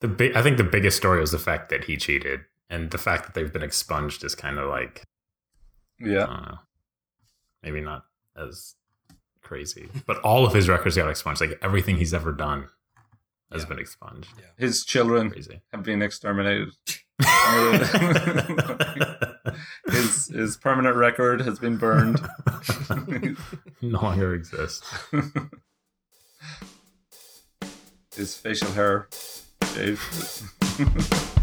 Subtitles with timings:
[0.00, 0.36] the big.
[0.36, 3.34] I think the biggest story was the fact that he cheated, and the fact that
[3.34, 5.02] they've been expunged is kind of like,
[5.98, 6.26] Yeah.
[6.26, 6.56] I
[7.62, 8.04] maybe not
[8.36, 8.74] as
[9.42, 11.40] crazy, but all of his records got expunged.
[11.40, 12.68] Like everything he's ever done
[13.52, 13.68] has Yeah.
[13.68, 14.28] been expunged.
[14.56, 15.60] His children Crazy.
[15.72, 16.70] have been exterminated.
[19.90, 22.18] his his permanent record has been burned.
[23.82, 24.82] no longer exists.
[28.16, 29.08] his facial hair
[29.78, 31.36] elf.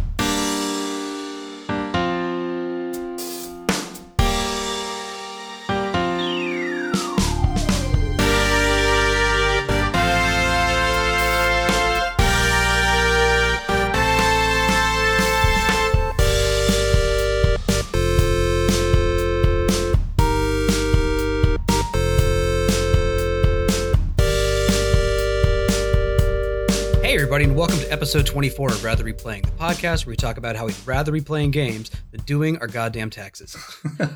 [27.87, 30.75] to episode 24 of Rather Be Playing, the podcast where we talk about how we'd
[30.85, 33.55] rather be playing games than doing our goddamn taxes.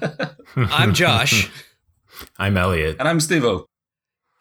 [0.55, 1.49] I'm Josh,
[2.37, 2.97] I'm Elliot.
[2.99, 3.65] and I'm Stevo.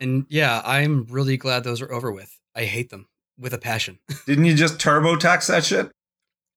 [0.00, 2.36] and yeah, I'm really glad those are over with.
[2.56, 3.06] I hate them
[3.38, 4.00] with a passion.
[4.26, 5.92] Didn't you just TurboTax that shit?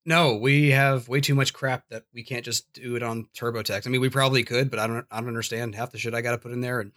[0.05, 3.85] No, we have way too much crap that we can't just do it on TurboTax.
[3.85, 5.05] I mean, we probably could, but I don't.
[5.11, 6.79] I don't understand half the shit I got to put in there.
[6.79, 6.91] And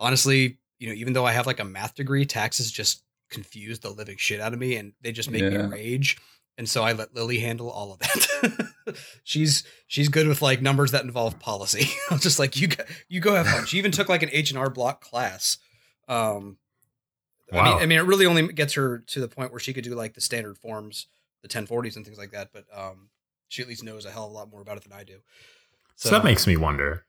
[0.00, 3.90] honestly, you know, even though I have like a math degree, taxes just confuse the
[3.90, 6.18] living shit out of me, and they just make me rage.
[6.58, 8.96] And so I let Lily handle all of that.
[9.24, 11.88] she's she's good with like numbers that involve policy.
[12.10, 13.64] I'm just like you go, you go have fun.
[13.64, 15.58] She even took like an H and R block class.
[16.08, 16.58] Um,
[17.52, 17.64] I Wow.
[17.64, 19.94] mean, I mean, it really only gets her to the point where she could do
[19.94, 21.06] like the standard forms,
[21.42, 22.50] the 1040s and things like that.
[22.52, 23.08] But um,
[23.48, 25.18] she at least knows a hell of a lot more about it than I do.
[25.96, 27.04] So that makes me wonder,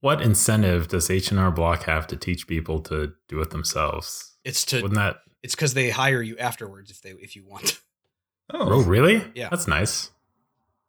[0.00, 4.34] what incentive does H and R Block have to teach people to do it themselves?
[4.44, 5.16] it's to Wouldn't that?
[5.42, 7.80] It's because they hire you afterwards if they if you want.
[8.48, 9.24] Oh, really?
[9.34, 9.48] Yeah.
[9.50, 10.12] that's nice.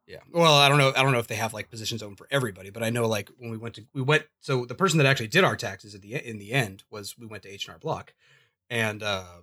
[0.06, 0.20] yeah.
[0.32, 0.94] Well, I don't know.
[0.96, 3.32] I don't know if they have like positions open for everybody, but I know like
[3.40, 4.28] when we went to we went.
[4.42, 7.26] So the person that actually did our taxes at the in the end was we
[7.26, 8.14] went to H and R Block,
[8.70, 9.42] and uh,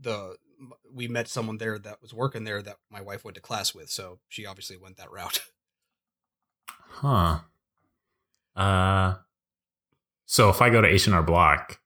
[0.00, 0.36] the
[0.90, 3.90] we met someone there that was working there that my wife went to class with.
[3.90, 5.42] So she obviously went that route.
[6.88, 7.40] Huh.
[8.56, 9.16] Uh,
[10.24, 11.78] so if I go to H and R Block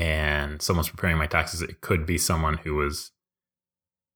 [0.00, 3.10] and someone's preparing my taxes, it could be someone who was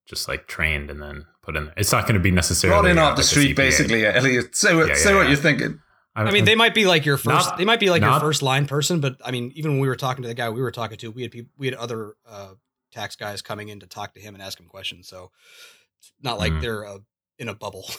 [0.06, 1.70] just like trained and then put in.
[1.76, 3.56] It's not going to be necessarily Brought in uh, off the like a street, CPA.
[3.56, 4.06] basically.
[4.06, 5.28] Elliot, say what Yeah, say yeah, what yeah.
[5.28, 5.80] you're thinking.
[6.16, 7.48] I mean, they might be like your first.
[7.50, 9.88] Not- they might be like your first line person, but I mean, even when we
[9.88, 12.14] were talking to the guy we were talking to, we had people, we had other
[12.26, 12.54] uh,
[12.92, 15.08] tax guys coming in to talk to him and ask him questions.
[15.08, 15.32] So
[15.98, 16.60] it's not like Mhm.
[16.62, 16.98] they're uh,
[17.38, 17.84] in a bubble.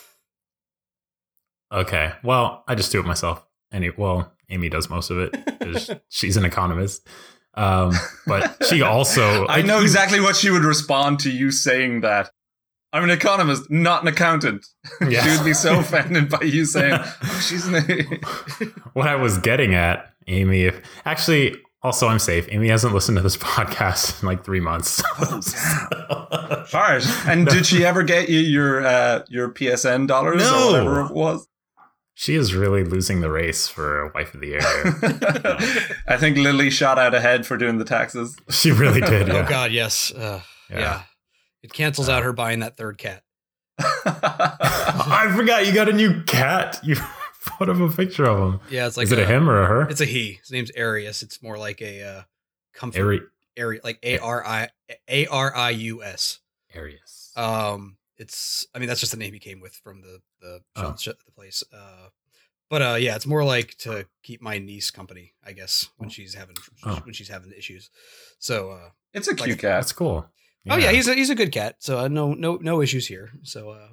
[1.71, 2.13] Okay.
[2.23, 3.43] Well, I just do it myself.
[3.71, 6.01] Any well, Amy does most of it.
[6.09, 7.07] she's an economist.
[7.55, 7.93] Um,
[8.27, 12.29] but she also I know exactly what she would respond to you saying that.
[12.93, 14.65] I'm an economist, not an accountant.
[15.09, 15.21] Yeah.
[15.21, 17.83] she would be so offended by you saying, oh, she's an.
[18.93, 20.63] what I was getting at, Amy.
[20.63, 22.47] If actually, also, I'm safe.
[22.51, 25.03] Amy hasn't listened to this podcast in like three months.
[26.71, 27.05] Harsh.
[27.27, 30.69] And did she ever get you your uh, your PSN dollars No.
[30.69, 31.47] or whatever it was?
[32.17, 34.61] She is really losing the race for wife of the year.
[36.07, 38.35] I think Lily shot out ahead for doing the taxes.
[38.49, 39.27] she really did.
[39.27, 39.45] Yeah.
[39.45, 41.03] Oh God, yes, uh, yeah.
[41.61, 43.23] It cancels out her buying that third cat.
[43.79, 46.79] I forgot you got a new cat.
[46.83, 46.95] You
[47.57, 48.59] put up a picture of him.
[48.69, 49.89] Yeah, it's like is it a, him or a her?
[49.89, 50.33] It's a he.
[50.41, 51.21] His name's Arius.
[51.21, 52.21] It's more like a uh,
[52.73, 53.01] comfort.
[53.01, 53.21] Ari-
[53.59, 54.69] Ari- like A R I
[55.09, 56.39] A R I U S.
[56.73, 57.31] Arius.
[57.35, 60.91] Um, it's I mean that's just the name he came with from the the Oh.
[60.91, 61.63] the place.
[61.73, 62.09] Uh,
[62.69, 66.33] but uh, yeah, it's more like to keep my niece company, I guess, when she's
[66.33, 66.55] having
[66.85, 66.99] Oh.
[67.03, 67.89] when she's having issues.
[68.39, 69.81] So uh, it's a cute Like- cat.
[69.81, 70.27] That's cool.
[70.69, 71.75] oh yeah, he's a, he's a good cat.
[71.79, 73.31] So uh, no no no issues here.
[73.43, 73.89] So uh,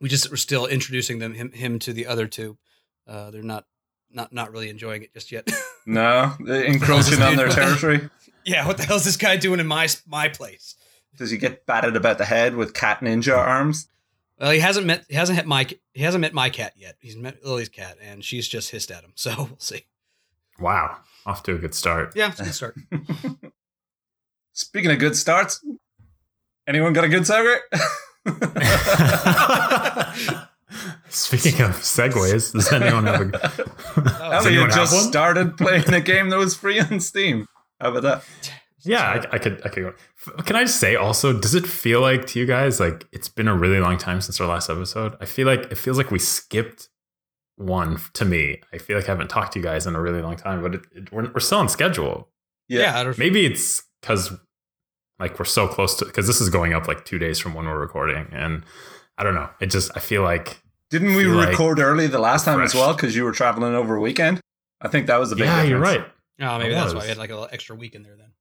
[0.00, 2.58] we just we're still introducing them him him to the other two.
[3.06, 3.64] Uh, they're not
[4.10, 5.48] not not really enjoying it just yet.
[5.86, 8.10] No, they're encroaching on their territory.
[8.44, 10.74] yeah, what the hell's this guy doing in my my place?
[11.18, 13.88] Does he get batted about the head with cat ninja arms?
[14.40, 16.96] Well, he hasn't met he hasn't hit my he hasn't met my cat yet.
[17.00, 19.12] He's met Lily's cat, and she's just hissed at him.
[19.16, 19.84] So we'll see.
[20.58, 20.96] wow.
[21.24, 22.16] Off to a good start.
[22.16, 22.76] Yeah, it's a good start.
[24.54, 25.64] Speaking of good starts,
[26.66, 27.56] anyone got a good segue?
[31.08, 33.24] Speaking of segues, does anyone have a?
[33.26, 35.02] does Elliot anyone have just one?
[35.04, 37.46] started playing a game that was free on Steam.
[37.80, 38.24] How about that?
[38.80, 39.60] Yeah, I, I could.
[39.64, 39.88] I could go.
[39.88, 39.94] F-
[40.46, 41.32] Can I just say also?
[41.38, 44.40] Does it feel like to you guys like it's been a really long time since
[44.40, 45.16] our last episode?
[45.20, 46.88] I feel like it feels like we skipped
[47.56, 48.60] one to me.
[48.72, 50.74] I feel like I haven't talked to you guys in a really long time, but
[50.76, 52.28] it, it, we're we're still on schedule.
[52.68, 54.32] yeah, I don't- Maybe it's because
[55.18, 57.66] like we're so close to because this is going up like two days from when
[57.66, 58.64] we're recording, and
[59.18, 59.50] I don't know.
[59.60, 62.74] It just I feel like Didn't we feel like record early the last time as
[62.74, 64.40] well because you were traveling over a weekend?
[64.80, 65.44] I think that was a big.
[65.46, 66.04] yeah, you're right.
[66.40, 68.32] Oh, maybe that's why we had like a little extra week in there then.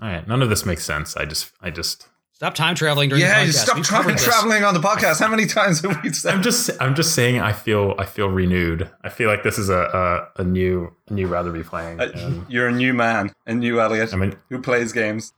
[0.00, 1.16] All right, none of this makes sense.
[1.16, 3.54] I just I just Stop time traveling during Yeah, the you podcast.
[3.56, 4.24] stop We've tra- covered this.
[4.24, 5.20] traveling on the podcast.
[5.20, 6.32] How many times have we said?
[6.32, 8.88] I'm just I'm just saying I feel I feel renewed.
[9.04, 12.00] I feel like this is a a, a new a new rather be playing.
[12.00, 15.34] Uh, you're a new man, a new Elliot I mean, who plays games.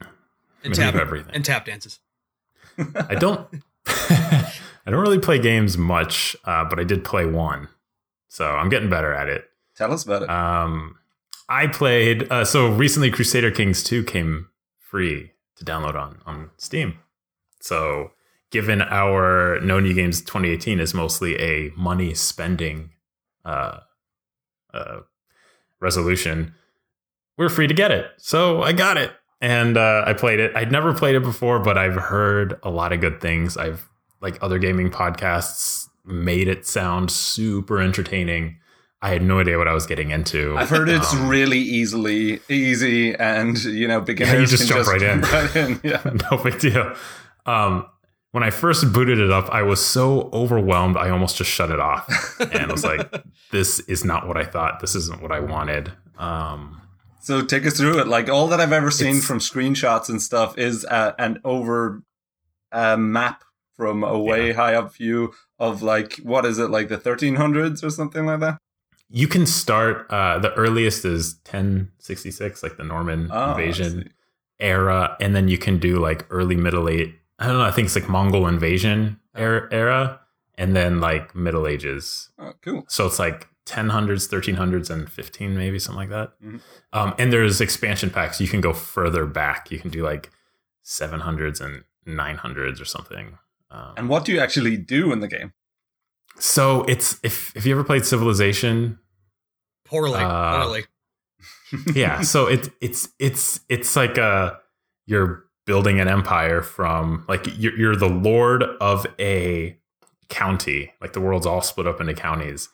[0.65, 1.35] And tap, everything.
[1.35, 1.99] and tap dances.
[2.79, 3.49] I don't
[3.87, 7.67] I don't really play games much, uh, but I did play one,
[8.29, 9.45] so I'm getting better at it.
[9.77, 10.31] Tell us about it.
[10.31, 10.99] Um,
[11.49, 13.11] I played uh, so recently.
[13.11, 14.49] Crusader Kings Two came
[14.93, 16.99] free to download on on Steam.
[17.61, 18.11] So,
[18.51, 22.91] given our No New Games 2018 is mostly a money spending
[23.45, 23.81] uh,
[24.75, 25.01] uh,
[25.81, 26.55] resolution,
[27.39, 28.11] we're free to get it.
[28.19, 30.55] So I got it and uh, I played it.
[30.55, 33.57] I'd never played it before, but I've heard a lot of good things.
[33.57, 33.89] I've
[34.21, 38.59] like other gaming podcasts made it sound super entertaining.
[39.05, 40.57] I had no idea what I was getting into.
[40.57, 45.03] I've heard it's Um, really easily easy, and you know beginners just can jump right
[45.03, 45.21] in.
[45.37, 45.81] right in.
[45.83, 46.01] Yeah,
[46.31, 46.95] no big deal.
[47.45, 47.87] Um,
[48.31, 51.81] when I first booted it up, I was so overwhelmed, I almost just shut it
[51.81, 52.07] off
[52.41, 53.13] and I was like,
[53.51, 54.81] "This is not what I thought.
[54.81, 56.81] This isn't what I wanted." Um,
[57.21, 58.07] So take us through it.
[58.09, 62.03] Like all that I've ever seen from screenshots and stuff is uh, an over
[62.71, 63.43] uh, map
[63.77, 64.53] from a way Yeah.
[64.55, 68.59] high up view of like what is it like the 1300s or something like that.
[69.13, 70.07] You can start.
[70.11, 74.13] Uh, the earliest is 1066, like the Norman Oh, invasion
[74.59, 77.15] era, and then you can do like early Middle Age.
[77.39, 77.65] I don't know.
[77.65, 80.21] I think it's like Mongol invasion era, era
[80.57, 82.31] and then like Middle Ages.
[82.39, 82.85] Oh, cool.
[82.89, 86.33] So it's like 1000s, 1300s, and 15, maybe something like that.
[86.45, 86.61] Mhm.
[86.93, 88.41] Um, and there's expansion packs.
[88.41, 89.71] You can go further back.
[89.71, 90.31] You can do like
[90.85, 93.39] 700s and 900s or something.
[93.71, 95.53] Um, And what do you actually do in the game?
[96.39, 98.99] so it's if if you ever played Civilization,
[99.85, 100.85] Poorly, Uh, poorly.
[101.95, 102.21] yeah.
[102.23, 104.59] so it's it's it's it's like a
[105.07, 109.77] you're building an empire from like you're, you're the lord of a
[110.29, 110.93] county.
[111.01, 112.69] Like the world's all split up into counties,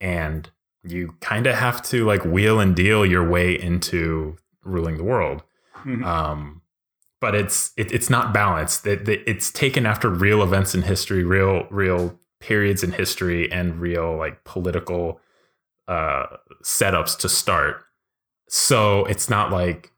[0.00, 0.50] and
[0.84, 5.42] you kind of have to like wheel and deal your way into ruling the world.
[5.84, 6.04] Mhm.
[6.04, 6.62] Um,
[7.20, 8.86] but it's it, it's not balanced.
[8.86, 13.80] It, it- it's taken after real events in history, real real periods in history, and
[13.80, 15.20] real like political
[15.88, 16.26] uh,
[16.62, 17.82] setups to start.
[18.48, 19.90] So it's not like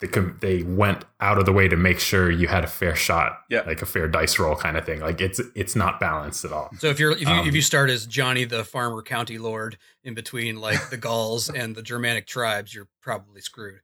[0.00, 2.94] they com- they went out of the way to make sure you had a fair
[2.94, 3.62] shot, Yeah.
[3.66, 5.00] like a fair dice roll kind of thing.
[5.00, 6.70] Like it's it's not balanced at all.
[6.78, 9.76] So if you're if you um, if you start as Johnny the farmer county lord
[10.04, 13.80] in between like the Gauls and the Germanic tribes, you're probably screwed.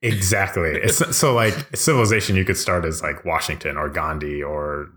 [0.00, 0.70] Exactly.
[0.70, 2.36] It's so like civilization.
[2.36, 4.90] You could start as like Washington or Gandhi or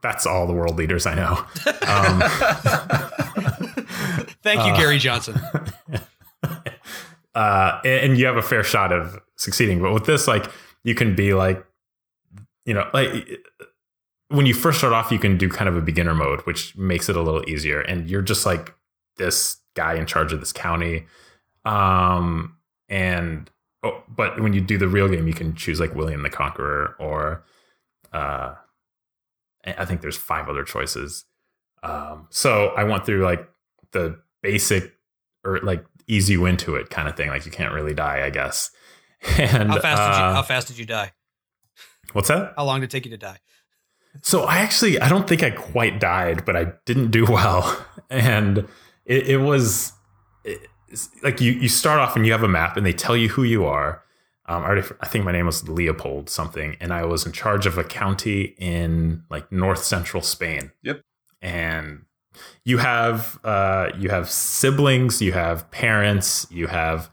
[0.00, 1.44] that's all the world leaders I know.
[1.86, 2.22] Um,
[4.42, 5.40] Thank you, Uh, Gary Johnson.
[7.34, 9.80] uh, and, and you have a fair shot of succeeding.
[9.82, 10.50] But with this, like
[10.84, 11.64] you can be like,
[12.64, 13.10] you know, like
[14.28, 17.08] when you first start off, you can do kind of a beginner mode, which makes
[17.08, 17.80] it a little easier.
[17.80, 18.74] And you're just like
[19.16, 21.06] this guy in charge of this county.
[21.64, 22.56] Um,
[22.88, 23.50] and
[23.82, 26.94] oh, but when you do the real game, you can choose like William the Conqueror
[26.98, 27.44] or,
[28.12, 28.54] uh,
[29.64, 31.24] I think there's five other choices.
[31.82, 33.48] Um, so I went through like
[33.92, 34.94] the basic
[35.44, 37.28] or like ease you into it kind of thing.
[37.28, 38.70] Like you can't really die, I guess.
[39.38, 41.12] And How fast did you uh, how fast did you die?
[42.12, 42.54] what's that?
[42.56, 43.38] How long did it take you to die?
[44.22, 48.58] So I actually I don't think I quite died, but I didn't do well, and
[49.04, 49.92] it, it was
[50.90, 53.28] it's like you you start off and you have a map and they tell you
[53.28, 54.02] who you are.
[54.48, 57.66] Um, I, already, I think my name was Leopold something, and I was in charge
[57.66, 60.72] of a county in like north central Spain.
[60.82, 61.02] Yep.
[61.42, 62.06] And
[62.64, 67.10] you have uh, you have siblings, you have parents, you have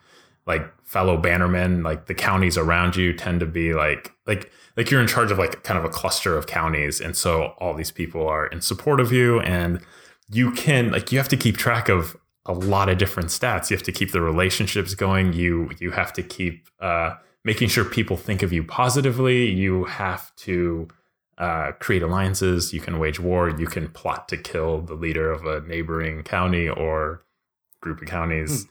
[0.47, 1.83] like fellow bannermen.
[1.83, 5.37] Like the counties around you tend to be like like like you're in charge of
[5.37, 8.99] like kind of a cluster of counties, and so all these people are in support
[8.99, 9.81] of you, and
[10.29, 12.15] you can like you have to keep track of
[12.45, 13.69] a lot of different stats.
[13.69, 15.33] You have to keep the relationships going.
[15.33, 19.49] You you have to keep uh, making sure people think of you positively.
[19.49, 20.87] You have to
[21.37, 22.73] uh, create alliances.
[22.73, 23.49] You can wage war.
[23.49, 27.23] You can plot to kill the leader of a neighboring county or
[27.81, 28.67] group of counties.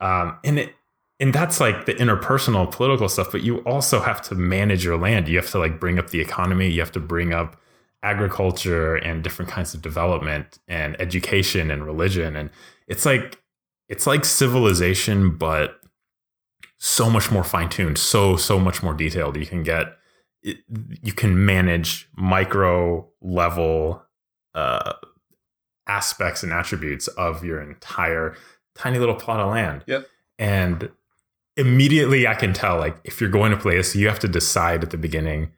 [0.00, 0.74] Um, and it
[1.20, 3.30] and that's like the interpersonal political stuff.
[3.30, 5.28] But you also have to manage your land.
[5.28, 6.68] You have to like bring up the economy.
[6.68, 7.60] You have to bring up
[8.02, 12.50] agriculture and different kinds of development and education and religion and
[12.88, 13.42] it's like
[13.88, 15.80] it's like civilization but
[16.78, 19.36] so much more fine tuned, so so much more detailed.
[19.36, 19.96] You can get
[20.42, 20.58] it,
[21.02, 24.02] you can manage micro level
[24.54, 24.92] uh,
[25.86, 28.36] aspects and attributes of your entire
[28.74, 29.84] tiny little plot of land.
[29.86, 30.06] Yep.
[30.38, 30.90] And
[31.56, 34.82] immediately I can tell like if you're going to play this, you have to decide
[34.82, 35.52] at the beginning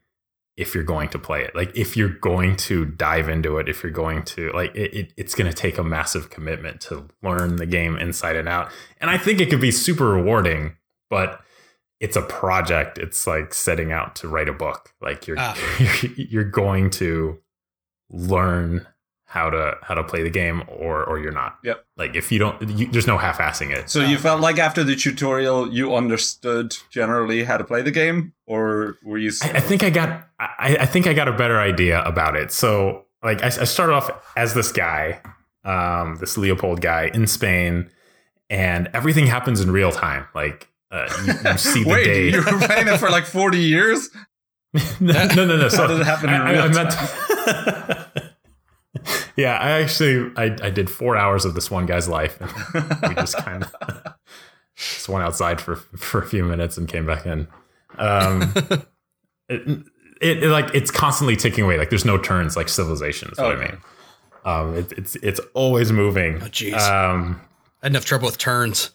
[0.57, 1.55] if you're going to play it.
[1.55, 5.13] Like if you're going to dive into it, if you're going to like it, it
[5.15, 8.71] it's going to take a massive commitment to learn the game inside and out.
[8.99, 10.75] And I think it could be super rewarding,
[11.09, 11.39] but
[11.99, 12.97] it's a project.
[12.97, 14.93] It's like setting out to write a book.
[14.99, 15.55] Like you're Ah.
[15.79, 17.39] you're, you're going to
[18.09, 18.87] learn
[19.37, 21.59] how to how to play the game or or you're not.
[21.63, 21.85] Yep.
[21.95, 23.89] Like if you don't you, there's no half-assing it.
[23.89, 28.33] So you felt like after the tutorial, you understood generally how to play the game,
[28.47, 29.31] or were you?
[29.43, 32.51] I, I think I got I, I think I got a better idea about it.
[32.51, 35.21] So like I, I started off as this guy,
[35.63, 37.89] um, this Leopold guy in Spain,
[38.49, 40.25] and everything happens in real time.
[40.35, 42.29] Like uh, you, you see the Wait, day.
[42.31, 44.09] you were playing it for like forty years.
[44.99, 45.69] no, no, no, no.
[45.69, 48.23] So How did it happen in I, I- real I meant-
[49.35, 52.37] yeah, I actually I, I did four hours of this one guy's life.
[53.07, 53.75] We just kind of
[54.75, 57.47] just went outside for for a few minutes and came back in.
[57.97, 58.53] Um,
[59.49, 59.67] it,
[60.21, 61.77] it, it, like it's constantly ticking away.
[61.77, 63.29] Like there's no turns like civilization.
[63.31, 63.65] Is what Okay.
[63.65, 63.81] I mean.
[64.45, 66.35] Um, it, it's it's always moving.
[66.41, 66.79] Oh, jeez.
[66.79, 67.41] Um,
[67.81, 68.91] I had enough trouble with turns.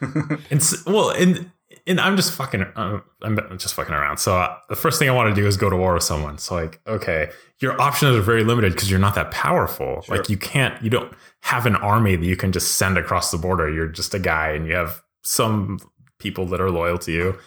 [0.00, 1.50] and well, and
[1.86, 4.18] and I'm just fucking, uh, I'm just fucking around.
[4.18, 6.38] So uh, the first thing I want to do is go to war with someone.
[6.38, 10.02] So like, okay, your options are very limited because you're not that powerful.
[10.02, 10.16] Sure.
[10.16, 13.38] Like you can't, you don't have an army that you can just send across the
[13.38, 13.70] border.
[13.70, 15.78] You're just a guy, and you have some
[16.18, 17.38] people that are loyal to you,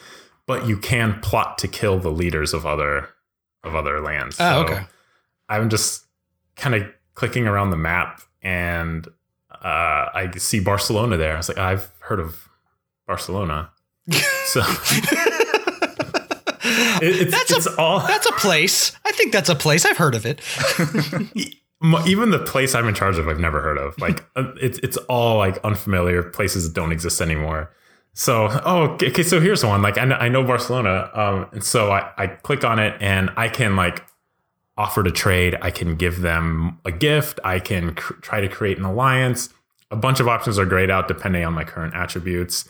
[0.46, 3.10] but you can plot to kill the leaders of other
[3.63, 4.38] of other lands.
[4.39, 4.86] Oh, So okay.
[5.50, 6.06] I'm just
[6.56, 6.84] kind of
[7.15, 9.08] clicking around the map and
[9.63, 11.34] uh, I see Barcelona there.
[11.34, 12.48] I was like, I've heard of
[13.08, 13.72] Barcelona.
[14.47, 14.61] So
[17.01, 18.93] it, it's, that's it's a all that's a place.
[19.05, 19.85] I think that's a place.
[19.85, 20.39] I've heard of it.
[22.07, 23.99] even the place I'm in charge of, I've never heard of.
[23.99, 27.71] Like uh, it's it's all like unfamiliar places that don't exist anymore.
[28.13, 29.81] So oh okay, okay, so here's one.
[29.81, 33.29] Like I know, I know Barcelona, um, and so I, I click on it and
[33.35, 34.07] I can like
[34.77, 35.57] offer to trade.
[35.61, 37.39] I can give them a gift.
[37.43, 39.49] I can cr- try to create an alliance.
[39.91, 42.67] A bunch of options are grayed out depending on my current attributes.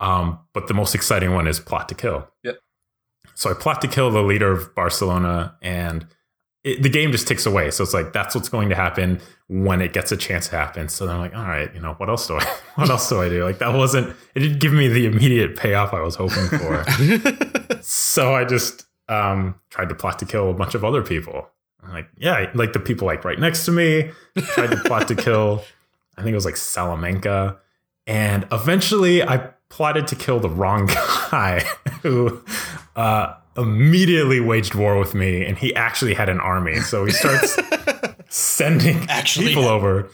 [0.00, 2.28] Um, but the most exciting one is plot to kill.
[2.44, 2.58] Yep.
[3.34, 6.06] So I plot to kill the leader of Barcelona, and
[6.64, 7.70] it, the game just ticks away.
[7.70, 10.88] So it's like that's what's going to happen when it gets a chance to happen.
[10.88, 13.20] So then I'm like, all right, you know, what else do I, what else do
[13.20, 13.44] I do?
[13.44, 16.84] Like that wasn't, it didn't give me the immediate payoff I was hoping for.
[17.82, 21.48] so I just um, tried to plot to kill a bunch of other people.
[21.82, 24.10] I'm like, yeah, like the people like right next to me.
[24.36, 25.62] Tried to plot to kill.
[26.16, 27.58] I think it was like Salamanca,
[28.06, 30.86] and eventually I plotted to kill the wrong
[31.30, 31.64] guy
[32.02, 32.42] who
[32.94, 36.76] uh, immediately waged war with me, and he actually had an army.
[36.76, 37.58] So he starts
[38.28, 40.10] sending Actually people over.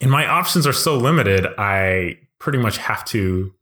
[0.00, 1.46] And my options are so limited.
[1.56, 3.54] I pretty much have to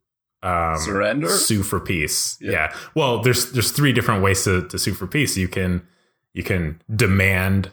[0.43, 1.29] um, Surrender?
[1.29, 2.37] sue for peace.
[2.41, 2.51] Yeah.
[2.51, 2.77] Yeah.
[2.95, 5.37] Well, there's there's three different ways to, to sue for peace.
[5.37, 5.87] You can
[6.35, 7.71] you can demand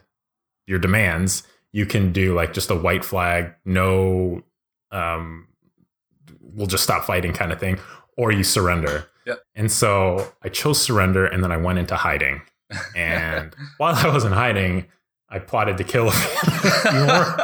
[0.67, 1.43] your demands.
[1.71, 4.43] You can do like just a white flag, no,
[4.91, 5.47] um,
[6.53, 7.79] we'll just stop fighting kind of thing,
[8.17, 9.07] or you surrender.
[9.25, 9.39] Yep.
[9.55, 12.41] And so I chose surrender, and then I went into hiding.
[12.95, 14.85] And while I was in hiding,
[15.29, 17.37] I plotted to kill a few more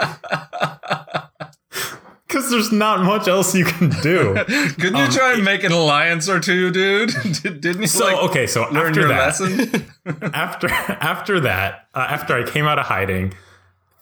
[2.28, 4.34] because there's not much else you can do.
[4.46, 7.10] Couldn't you Um, try and make an alliance or two, dude?
[7.44, 9.86] Did- Didn't you So like okay, so after that, lesson?
[10.34, 13.34] after after that, uh, after I came out of hiding,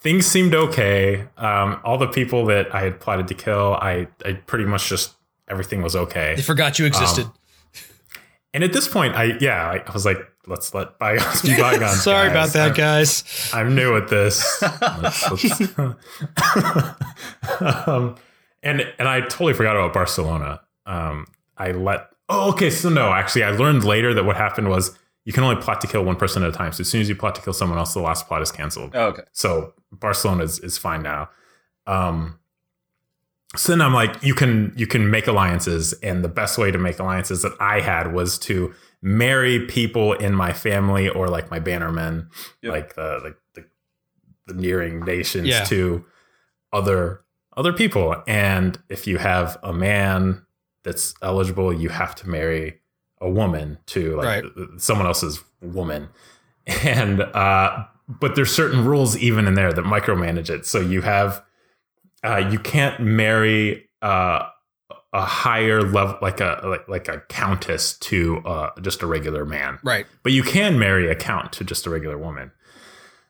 [0.04, 1.28] things seemed okay.
[1.38, 5.16] Um, all the people that I had plotted to kill, I I pretty much just
[5.48, 6.36] everything was okay.
[6.36, 7.28] They forgot you existed.
[8.54, 12.04] And at this point, I yeah, I, I was like, let's let bygones be bygones.
[12.04, 12.32] Sorry guys.
[12.32, 13.24] about that, I'm- guys.
[13.54, 14.62] I'm new at this.
[14.62, 15.78] Let's- let's-
[17.88, 18.16] um,
[18.62, 20.62] and and I totally forgot about Barcelona.
[20.86, 22.10] Um, I let.
[22.30, 22.70] Oh, okay.
[22.70, 25.88] So no, actually, I learned later that what happened was you can only plot to
[25.88, 26.72] kill one person at a time.
[26.72, 28.92] So as soon as you plot to kill someone else, the last plot is canceled.
[28.94, 29.24] Oh, okay.
[29.32, 31.30] So Barcelona is, is fine now.
[31.88, 32.40] Um,
[33.56, 36.78] so then I'm like, you can you can make alliances, and the best way to
[36.78, 41.60] make alliances that I had was to marry people in my family or like my
[41.60, 42.28] bannermen,
[42.62, 42.72] Yep.
[42.72, 43.66] like the like the,
[44.48, 45.66] the nearing nations Yeah.
[45.66, 46.04] to
[46.72, 47.22] other
[47.56, 48.16] other people.
[48.28, 50.42] And if you have a man
[50.84, 52.80] that's eligible, you have to marry
[53.22, 54.42] a woman to like Right.
[54.42, 56.10] th- th- someone else's woman.
[56.84, 60.66] And uh but there's certain rules even in there that micromanage it.
[60.66, 61.44] So you have
[62.24, 64.48] uh you can't marry uh
[65.14, 69.78] a higher level, like a like, like a countess to uh, just a regular man.
[69.84, 70.08] Right.
[70.24, 72.52] But you can marry a count to just a regular woman.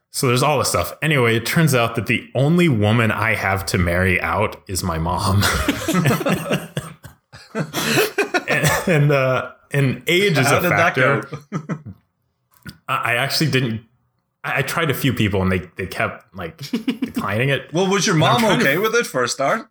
[0.09, 0.93] So there's all this stuff.
[1.01, 4.97] Anyway, it turns out that the only woman I have to marry out is my
[4.97, 5.43] mom.
[8.47, 11.27] and and, uh, and age is How a factor.
[12.87, 13.81] I actually didn't.
[14.43, 16.57] I I tried a few people and they, they kept like
[17.01, 17.71] declining it.
[17.73, 19.69] Well, was your mom trying to- okay with it for a start?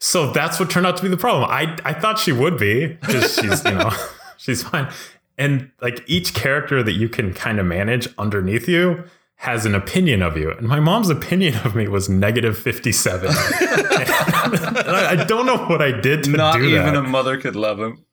[0.00, 1.50] So that's what turned out to be the problem.
[1.50, 3.90] I I thought she would be because she's you know
[4.36, 4.90] she's fine.
[5.36, 9.04] And like each character that you can kind of manage underneath you
[9.36, 10.50] has an opinion of you.
[10.50, 13.28] And my mom's opinion of me was negative 57.
[13.30, 16.96] I, I don't know what I did to Not do even that.
[16.96, 18.04] a mother could love him.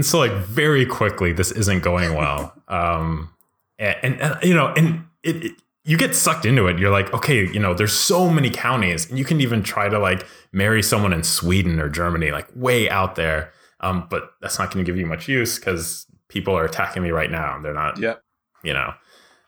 [0.00, 2.54] And so like very quickly this isn't going well.
[2.68, 3.34] Um
[3.78, 5.52] and, and, and, you know and it, it
[5.84, 6.78] you get sucked into it.
[6.78, 9.98] You're like okay you know there's so many counties and you can even try to
[9.98, 13.52] like marry someone in sweden or germany like way out there.
[13.80, 17.10] Um but that's not going to give you much use because people are attacking me
[17.10, 17.56] right now.
[17.56, 18.14] And they're not Yeah.
[18.62, 18.94] you know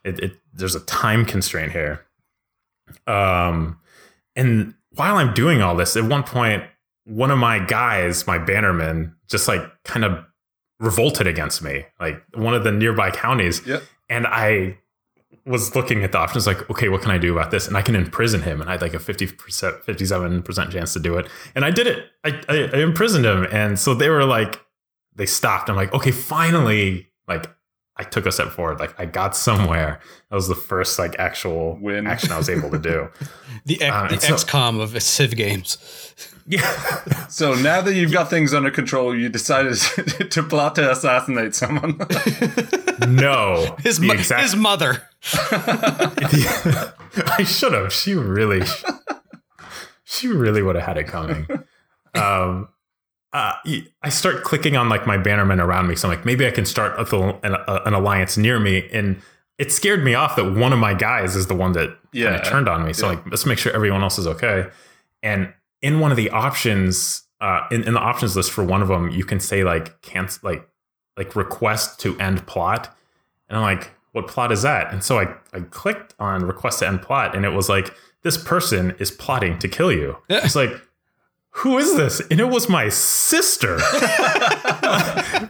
[0.04, 2.04] it, it there's a time constraint here.
[3.06, 3.78] Um
[4.36, 6.64] and while i'm doing all this at one point
[7.04, 10.24] one of my guys my bannerman just like kind of
[10.82, 13.66] revolted against me like one of the nearby counties.
[13.66, 13.82] Yep.
[14.10, 14.76] and i
[15.44, 17.66] was looking at the options like okay what can i do about this?
[17.66, 19.36] And i can imprison him and i had like a 50%
[19.84, 21.28] 57% chance to do it.
[21.54, 22.06] And i did it.
[22.24, 23.46] I, I, I imprisoned him.
[23.50, 24.60] And so they were like
[25.14, 25.68] they stopped.
[25.70, 27.48] I'm like okay finally like
[27.96, 31.78] i took a step forward like i got somewhere that was the first like actual
[31.80, 32.06] Win.
[32.06, 33.08] action i was able to do
[33.64, 35.78] The, X, Uh, the so- XCOM of Civ games.
[36.46, 36.62] yeah
[37.28, 39.74] So now that you've got things under control, you decided
[40.30, 41.98] to plot to assassinate someone.
[43.08, 45.02] no His, mo- exact- his mother.
[46.12, 47.92] I should have.
[47.92, 48.62] She really,
[50.04, 51.46] she really would have had it coming.
[52.14, 52.68] Um,
[53.32, 53.54] uh,
[54.02, 56.66] I start clicking on like my bannermen around me, so I'm like, maybe I can
[56.66, 59.20] start a, an, an alliance near me, and
[59.58, 62.38] it scared me off that one of my guys is the one that Yeah.
[62.42, 62.92] turned on me.
[62.92, 63.16] So Yeah.
[63.16, 64.66] like, let's make sure everyone else is okay.
[65.22, 68.88] And in one of the options, uh, in, in the options list for one of
[68.88, 70.68] them, you can say like cancel, like
[71.16, 72.94] like request to end plot,
[73.48, 74.92] and I'm like, what plot is that?
[74.92, 78.36] And so I I clicked on request to end plot, and it was like this
[78.36, 80.16] person is plotting to kill you.
[80.28, 80.40] Yeah.
[80.44, 80.70] It's like.
[81.56, 82.20] Who is this?
[82.30, 83.76] And it was my sister.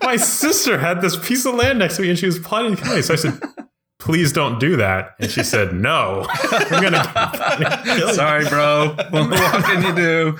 [0.02, 2.82] my sister had this piece of land next to me and she was plotting to
[2.82, 3.02] kill me.
[3.02, 3.40] So I said,
[3.98, 5.14] please don't do that.
[5.20, 8.14] And she said, no, I'm going to kill you.
[8.14, 8.96] Sorry, bro.
[9.10, 10.38] What, what can you do?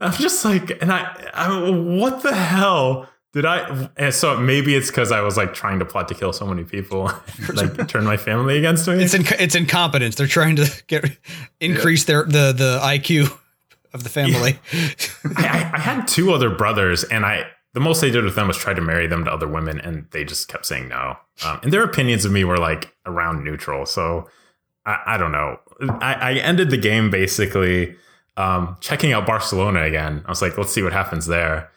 [0.00, 3.90] I'm just like, and I, I, what the hell did I?
[3.98, 6.64] And so maybe it's because I was like trying to plot to kill so many
[6.64, 7.12] people,
[7.54, 9.02] like turn my family against me.
[9.02, 10.14] It's inc- it's incompetence.
[10.14, 11.18] They're trying to get
[11.60, 13.38] increase their the the IQ
[13.96, 14.58] of the family.
[15.36, 18.48] I, I, I had two other brothers, and I the most they did with them
[18.48, 21.16] was try to marry them to other women, and they just kept saying no.
[21.44, 23.84] Um, and their opinions of me were like around neutral.
[23.84, 24.30] So
[24.86, 25.58] I, I don't know.
[26.00, 27.94] I, I ended the game basically
[28.38, 30.22] um, checking out Barcelona again.
[30.24, 31.70] I was like, let's see what happens there.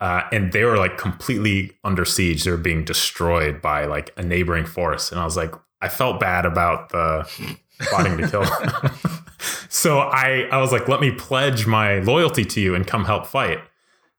[0.00, 2.44] Uh, and they were like completely under siege.
[2.44, 5.12] They were being destroyed by like a neighboring force.
[5.12, 7.28] And I was like, I felt bad about the
[7.80, 8.44] plotting to kill.
[9.68, 13.26] so I, I was like, let me pledge my loyalty to you and come help
[13.26, 13.58] fight.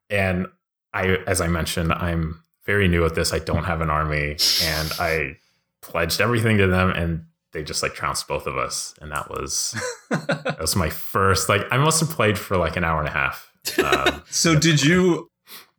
[0.10, 0.48] And
[0.94, 3.34] I, as I mentioned, I'm very new at this.
[3.34, 5.38] I don't have an army, and I
[5.82, 8.94] pledged everything to them, and they just like trounced both of us.
[9.02, 9.76] And that was
[10.10, 11.50] that was my first.
[11.50, 13.52] Like I must have played for like an hour and a half.
[13.84, 15.30] Um, So did you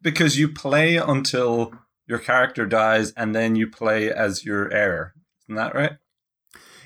[0.03, 1.73] because you play until
[2.07, 5.15] your character dies and then you play as your heir.
[5.45, 5.93] Isn't that right?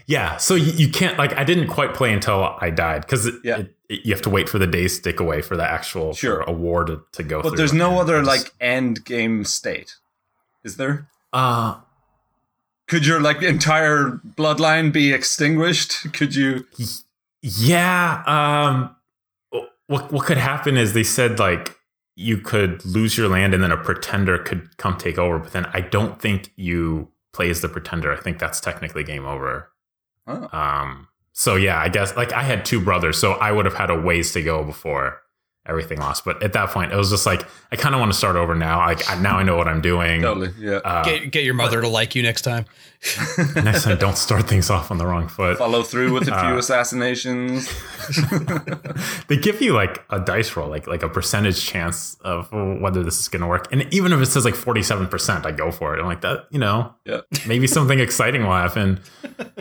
[0.06, 3.58] Yeah, so you, you can't like I didn't quite play until I died because Yeah.
[3.60, 6.40] it, it, you have to wait for the days stick away for the actual Sure.
[6.40, 7.40] award to, to go.
[7.42, 7.56] But through.
[7.58, 9.96] there's no other like end game state.
[10.64, 11.08] Is there?
[11.32, 11.76] uh
[12.88, 16.12] Could your like entire bloodline be extinguished?
[16.12, 16.66] Could you
[17.42, 18.94] yeah um
[19.86, 21.76] what what could happen is they said like
[22.14, 25.66] you could lose your land and then a pretender could come take over but then
[25.72, 29.70] I don't think you play as the pretender I think that's technically game over
[30.26, 30.48] Oh.
[30.56, 33.90] um so yeah I guess like I had two brothers so I would have had
[33.90, 35.21] a ways to go before
[35.66, 38.18] everything lost but at that point it was just like I kind of want to
[38.18, 40.81] start over now like I, now I know what I'm doing totally yeah.
[40.85, 42.64] uh, Get, get your mother to like you next time.
[43.57, 46.55] next time don't start things off on the wrong foot Follow through with a few
[46.55, 47.68] Uh, assassinations.
[49.29, 53.18] they give you like a dice roll, like like a percentage chance of whether this
[53.18, 53.66] is going to work.
[53.72, 56.01] And even if it says like forty seven percent, I go for it.
[56.01, 57.20] I'm like that, you know, Yeah.
[57.46, 59.01] maybe something exciting will happen.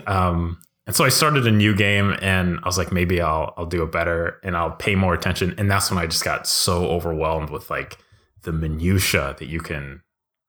[0.06, 3.66] Um, and so I started a new game, and I was like, maybe I'll I'll
[3.66, 5.54] do it better, and I'll pay more attention.
[5.58, 7.98] And that's when I just got so overwhelmed with like
[8.42, 10.02] the minutia that you can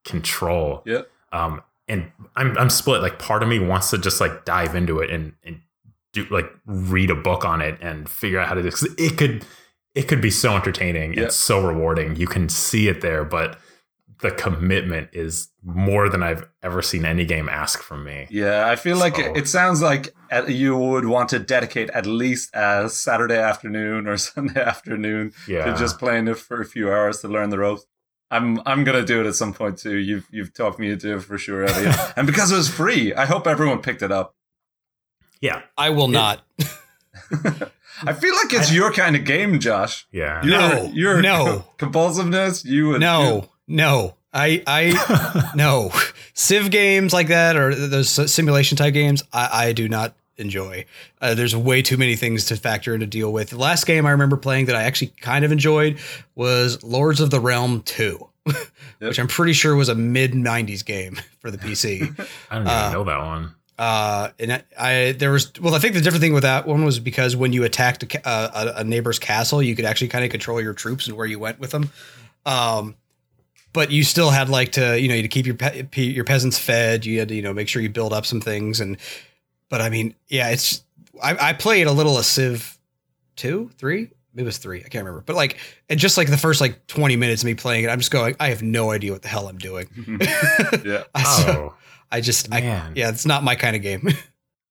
[0.04, 0.82] control.
[0.86, 1.02] Yeah.
[1.32, 3.02] Um, and I'm I'm split.
[3.02, 5.60] Like, part of me wants to just like dive into it and and
[6.12, 8.70] do like read a book on it and figure out how to do.
[8.70, 9.44] Cause it could
[9.94, 11.24] it could be so entertaining Yeah.
[11.24, 12.16] and so rewarding.
[12.16, 13.58] You can see it there, but
[14.24, 18.26] the commitment is more than I've ever seen any game ask from me.
[18.30, 20.14] Yeah, I feel like So- it, it sounds like
[20.48, 25.66] you would want to dedicate at least a Saturday afternoon or Sunday afternoon Yeah.
[25.66, 27.84] to just playing it for a few hours to learn the ropes.
[28.30, 29.96] I'm I'm gonna do it at some point too.
[29.96, 31.94] You've you've talked me into it for sure, Elliot.
[32.16, 34.34] and because it was free, I hope everyone picked it up.
[35.40, 35.60] yeah.
[35.76, 36.42] I will not.
[38.02, 40.06] I feel like it's your kind of game, Josh.
[40.10, 40.42] Yeah.
[40.44, 41.64] Your, No, your no.
[41.78, 42.64] compulsiveness.
[42.64, 44.14] You would No, no.
[44.36, 45.92] I I no
[46.34, 49.22] Civ games like that or those simulation type games.
[49.32, 50.86] I, I do not enjoy.
[51.20, 53.50] Uh, there's way too many things to factor in to deal with.
[53.50, 55.98] The last game I remember playing that I actually kind of enjoyed
[56.34, 58.28] was Lords of the Realm Two,
[58.98, 62.02] which I'm pretty sure was a mid '90s game for the PC.
[62.50, 63.54] I don't even Uh, know that one.
[63.78, 66.84] uh, and I, I there was well, I think the different thing with that one
[66.84, 70.24] was because when you attacked a, uh, a, a neighbor's castle, you could actually kind
[70.24, 71.90] of control your troops and where you went with them.
[72.44, 72.96] Um,
[73.74, 76.58] but you still had like to you know to keep your pe- pe- your peasants
[76.58, 77.04] fed.
[77.04, 78.96] You had to you know make sure you build up some things and.
[79.70, 80.84] But I mean, yeah, it's
[81.20, 82.78] I, I played a little of Civ
[83.34, 84.10] two, three.
[84.34, 84.80] Maybe it was three.
[84.80, 85.22] I can't remember.
[85.24, 85.56] But like,
[85.88, 88.36] and just like the first like twenty minutes of me playing it, I'm just going.
[88.38, 89.86] I have no idea what the hell I'm doing.
[89.86, 90.86] Mm-hmm.
[90.88, 91.04] yeah.
[91.14, 91.74] I, so- Oh,
[92.12, 92.92] I just, I, man.
[92.94, 94.08] yeah, it's not my kind of game.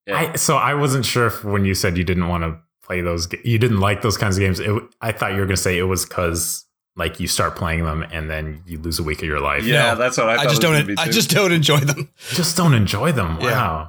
[0.06, 0.32] Yeah.
[0.32, 3.26] I, so I wasn't sure if when you said you didn't want to play those,
[3.42, 4.60] you didn't like those kinds of games.
[4.60, 7.84] It, I thought you were going to say it was because like you start playing
[7.84, 9.64] them and then you lose a week of your life.
[9.64, 10.86] yeah, No, that's what I, I just was don't.
[10.86, 12.08] be I just don't enjoy them.
[12.30, 13.38] just don't enjoy them.
[13.40, 13.88] Yeah.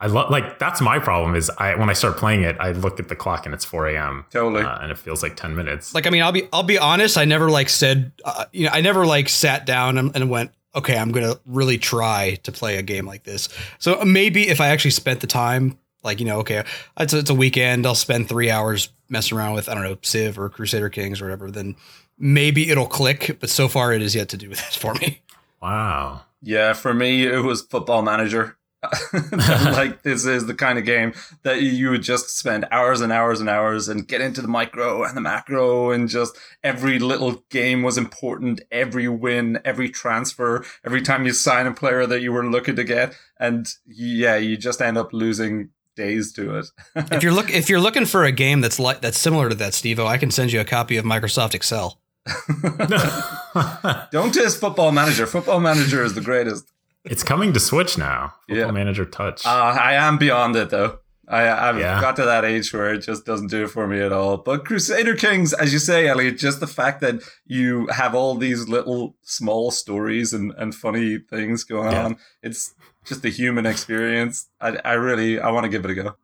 [0.00, 2.98] I love like that's my problem is I when I start playing it I look
[2.98, 4.24] at the clock and it's 4 a.m.
[4.30, 4.62] Totally.
[4.64, 5.94] uh, and it feels like 10 minutes.
[5.94, 7.16] Like, I mean, I'll be, I'll be honest.
[7.16, 10.50] I never like said, uh, you know, I never like sat down and, and went,
[10.74, 13.48] okay, I'm gonna really try to play a game like this.
[13.78, 16.64] So maybe if I actually spent the time, like, you know, okay,
[16.98, 19.98] it's a, it's a weekend, I'll spend three hours messing around with, I don't know,
[20.02, 21.48] Civ or Crusader Kings or whatever.
[21.48, 21.76] Then
[22.18, 23.38] maybe it'll click.
[23.40, 25.20] But so far, it is yet to do that for me.
[25.60, 26.22] wow.
[26.44, 28.56] Yeah, for me, it was Football Manager.
[29.32, 33.38] like this is the kind of game that you would just spend hours and hours
[33.38, 37.84] and hours and get into the micro and the macro and just every little game
[37.84, 42.44] was important every win every transfer every time you sign a player that you were
[42.44, 47.32] looking to get and yeah you just end up losing days to it if you're
[47.32, 50.18] look, if you're looking for a game that's like that's similar to that, Stevo, I
[50.18, 52.00] can send you a copy of Microsoft Excel.
[54.12, 56.64] don't diss football manager football manager is the greatest
[57.04, 58.32] it's coming to Switch now.
[58.48, 58.70] Football Yeah.
[58.70, 59.44] Manager Touch.
[59.44, 61.00] Uh, I am beyond it though.
[61.26, 62.00] I, I've Yeah.
[62.00, 64.36] got to that age where it just doesn't do it for me at all.
[64.36, 68.68] But Crusader Kings, as you say, Elliot, just the fact that you have all these
[68.68, 72.04] little small stories and, and funny things going Yeah.
[72.04, 72.72] on, it's
[73.04, 74.46] just a human experience.
[74.60, 76.14] I, I really, I want to give it a go.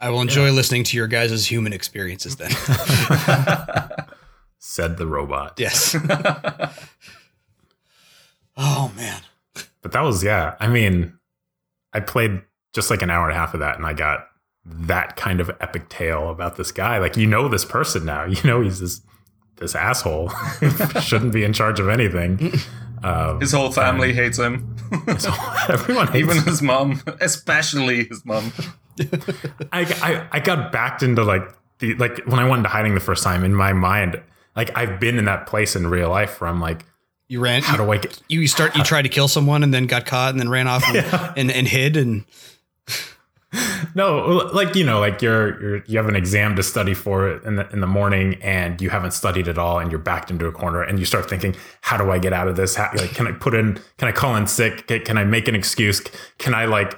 [0.00, 2.50] I will enjoy listening to your guys' human experiences then.
[4.64, 5.54] Said the robot.
[5.58, 5.96] yes.
[8.56, 9.22] Oh man.
[9.80, 10.56] But that was yeah.
[10.60, 11.14] I mean,
[11.92, 12.42] I played
[12.74, 14.26] just like an hour and a half of that, and I got
[14.66, 16.98] that kind of epic tale about this guy.
[16.98, 18.24] Like you know this person now.
[18.26, 19.00] You know he's this
[19.56, 20.30] this asshole
[21.00, 22.52] shouldn't be in charge of anything.
[23.04, 24.76] Um, His whole family hates him,
[25.18, 25.32] so
[25.68, 26.44] everyone hates even him.
[26.44, 28.52] his mom, especially his mom.
[29.72, 31.42] I, I I got backed into like
[31.80, 34.22] the like when I went into hiding the first time in my mind.
[34.56, 36.84] Like I've been in that place in real life where I'm like,
[37.28, 38.20] You ran how do I get?
[38.28, 40.84] you start you tried to kill someone and then got caught and then ran off
[40.86, 42.24] and, and, and hid and
[43.94, 47.44] No, like you know, like you're you're you have an exam to study for it
[47.44, 50.46] in the in the morning, and you haven't studied at all, and you're backed into
[50.46, 52.74] a corner, and you start thinking, how do I get out of this?
[52.76, 53.78] How, like, can I put in?
[53.98, 54.86] Can I call in sick?
[54.86, 56.00] Can, can I make an excuse?
[56.38, 56.96] Can I like,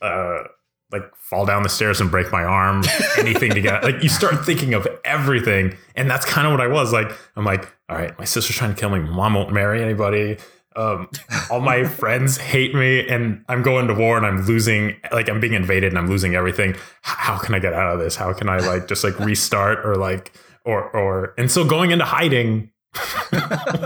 [0.00, 0.44] uh,
[0.90, 2.82] like fall down the stairs and break my arm?
[3.18, 6.68] Anything to get like you start thinking of everything, and that's kind of what I
[6.68, 7.10] was like.
[7.36, 9.00] I'm like, all right, my sister's trying to kill me.
[9.00, 10.38] My mom won't marry anybody.
[10.76, 11.08] Um,
[11.50, 14.96] all my friends hate me, and I'm going to war, and I'm losing.
[15.12, 16.76] Like I'm being invaded, and I'm losing everything.
[17.02, 18.16] How can I get out of this?
[18.16, 20.32] How can I like just like restart or like
[20.64, 22.70] or or and so going into hiding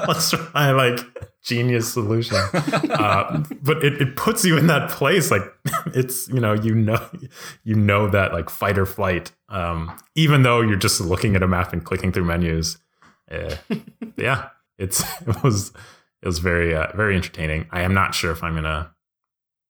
[0.07, 1.01] was my like
[1.43, 2.37] genius solution.
[2.37, 5.43] Uh, but it, it puts you in that place, like
[5.87, 7.05] it's you know you know
[7.65, 11.49] you know that like fight or flight, um, even though you're just looking at a
[11.49, 12.79] map and clicking through menus.
[13.31, 13.57] Uh,
[14.17, 15.73] yeah, it's it was
[16.23, 17.67] it was very uh, very entertaining.
[17.71, 18.93] I am not sure if I'm gonna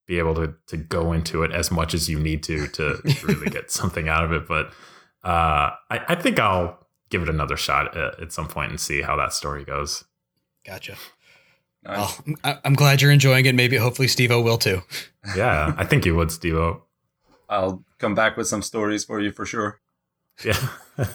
[0.07, 3.51] be able to to go into it as much as you need to to really
[3.51, 4.47] get something out of it.
[4.47, 4.67] But
[5.25, 6.82] uh, I, I think I'll
[7.13, 10.03] give it another shot at, at some point and see how that story goes.
[10.67, 10.97] Gotcha.
[11.85, 11.97] Nice.
[12.27, 13.55] Well, I- I'm glad you're enjoying it.
[13.55, 14.83] Maybe, hopefully, Stevo will too.
[15.37, 16.57] Yeah, I think you would, Steve.
[17.49, 19.81] I'll come back with some stories for you for sure.
[20.45, 20.59] Yeah.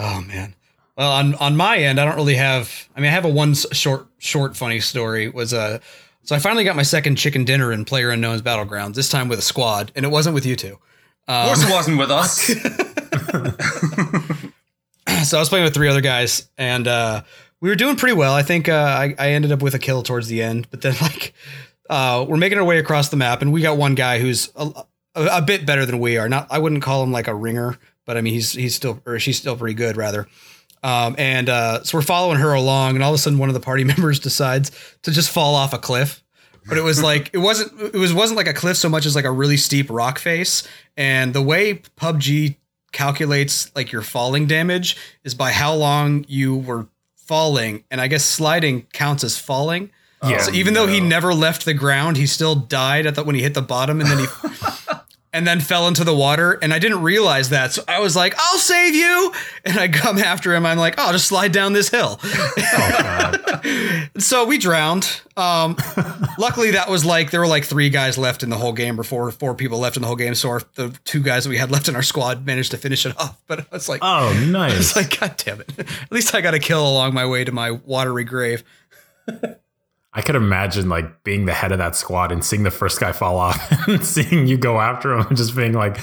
[0.00, 0.54] Oh man.
[0.96, 2.88] Well, on on my end, I don't really have.
[2.94, 5.28] I mean, I have a one short short funny story.
[5.28, 5.78] Was uh,
[6.22, 8.94] so I finally got my second chicken dinner in PlayerUnknown's Battlegrounds.
[8.94, 10.78] This time with a squad, and it wasn't with you two.
[11.26, 12.50] Of Um, course, it wasn't with us.
[15.24, 17.22] so I was playing with three other guys, and uh,
[17.60, 18.34] we were doing pretty well.
[18.34, 20.94] I think uh, I, I ended up with a kill towards the end, but then
[21.02, 21.34] like
[21.88, 24.70] uh, we're making our way across the map, and we got one guy who's a,
[25.14, 26.28] a, a bit better than we are.
[26.28, 29.18] Not I wouldn't call him like a ringer, but I mean he's he's still or
[29.18, 30.26] she's still pretty good rather.
[30.82, 33.54] Um, and uh, so we're following her along, and all of a sudden one of
[33.54, 34.70] the party members decides
[35.02, 36.22] to just fall off a cliff.
[36.68, 39.16] But it was like it wasn't it was wasn't like a cliff so much as
[39.16, 40.68] like a really steep rock face.
[40.98, 42.56] And the way PUBG
[42.92, 48.24] calculates like your falling damage is by how long you were falling, and I guess
[48.24, 49.90] sliding counts as falling.
[50.22, 50.38] Yeah.
[50.38, 53.42] So even though he never left the ground, he still died at the when he
[53.42, 54.26] hit the bottom, and then he
[55.38, 56.58] and then fell into the water.
[56.60, 59.32] And I didn't realize that, so I was like, "I'll save you!"
[59.64, 60.66] And I come after him.
[60.66, 62.20] I'm like, "Oh, just slide down this hill."
[63.60, 65.20] Oh, so we drowned.
[65.36, 65.76] Um,
[66.38, 69.04] luckily, that was like there were like three guys left in the whole game, or
[69.04, 70.34] four four people left in the whole game.
[70.34, 73.06] So our, the two guys that we had left in our squad managed to finish
[73.06, 73.40] it off.
[73.46, 74.96] But it's like, Oh, it's nice.
[74.96, 75.72] like, God damn it!
[75.78, 78.64] At least I got a kill along my way to my watery grave.
[80.18, 83.12] I could imagine like being the head of that squad and seeing the first guy
[83.12, 85.96] fall off and seeing you go after him and just being like,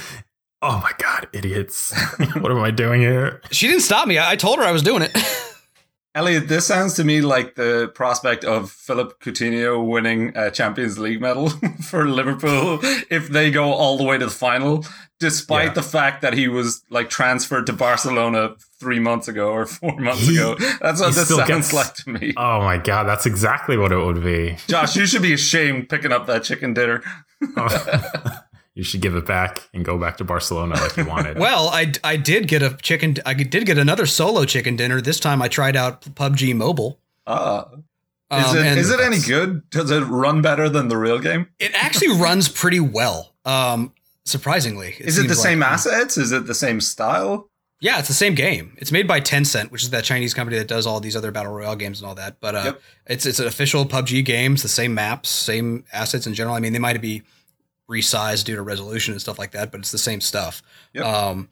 [0.62, 1.93] oh my God, idiots.
[2.39, 3.41] what am I doing here?
[3.51, 4.17] She didn't stop me.
[4.17, 5.12] I, I told her I was doing it.
[6.15, 11.19] Elliot, this sounds to me like the prospect of Philip Coutinho winning a Champions League
[11.19, 11.49] medal
[11.84, 14.86] for Liverpool if they go all the way to the final,
[15.19, 15.73] despite Yeah.
[15.73, 20.28] the fact that he was like transferred to Barcelona three months ago or four months
[20.28, 20.56] He- ago.
[20.82, 22.34] That's what this sounds gets- like to me.
[22.38, 24.58] Oh my God, that's exactly what it would be.
[24.67, 27.01] Josh, you should be ashamed picking up that chicken dinner.
[28.75, 31.38] you should give it back and go back to Barcelona like you wanted.
[31.39, 33.15] well, I, I did get a chicken.
[33.25, 34.99] I did get another solo chicken dinner.
[35.01, 36.99] This time I tried out PUBG Mobile.
[37.25, 37.67] Ah.
[38.32, 39.69] Is, Um, it, and is it any good?
[39.69, 41.47] Does it run better than the real game?
[41.60, 43.34] It actually runs pretty well.
[43.45, 43.93] Um,
[44.26, 46.18] surprisingly, Is it the same like- assets?
[46.18, 47.50] Is it the same style?
[47.82, 48.76] Yeah, it's the same game.
[48.80, 51.52] It's made by Tencent, which is that Chinese company that does all these other battle
[51.54, 52.38] royale games and all that.
[52.40, 52.82] But uh, Yep.
[53.08, 56.56] it's it's an official PUBG games, the same maps, same assets in general.
[56.56, 57.22] I mean, they might be
[57.92, 60.64] resized due to resolution and stuff like that, but it's the same stuff.
[60.94, 61.06] Yep.
[61.06, 61.50] Um,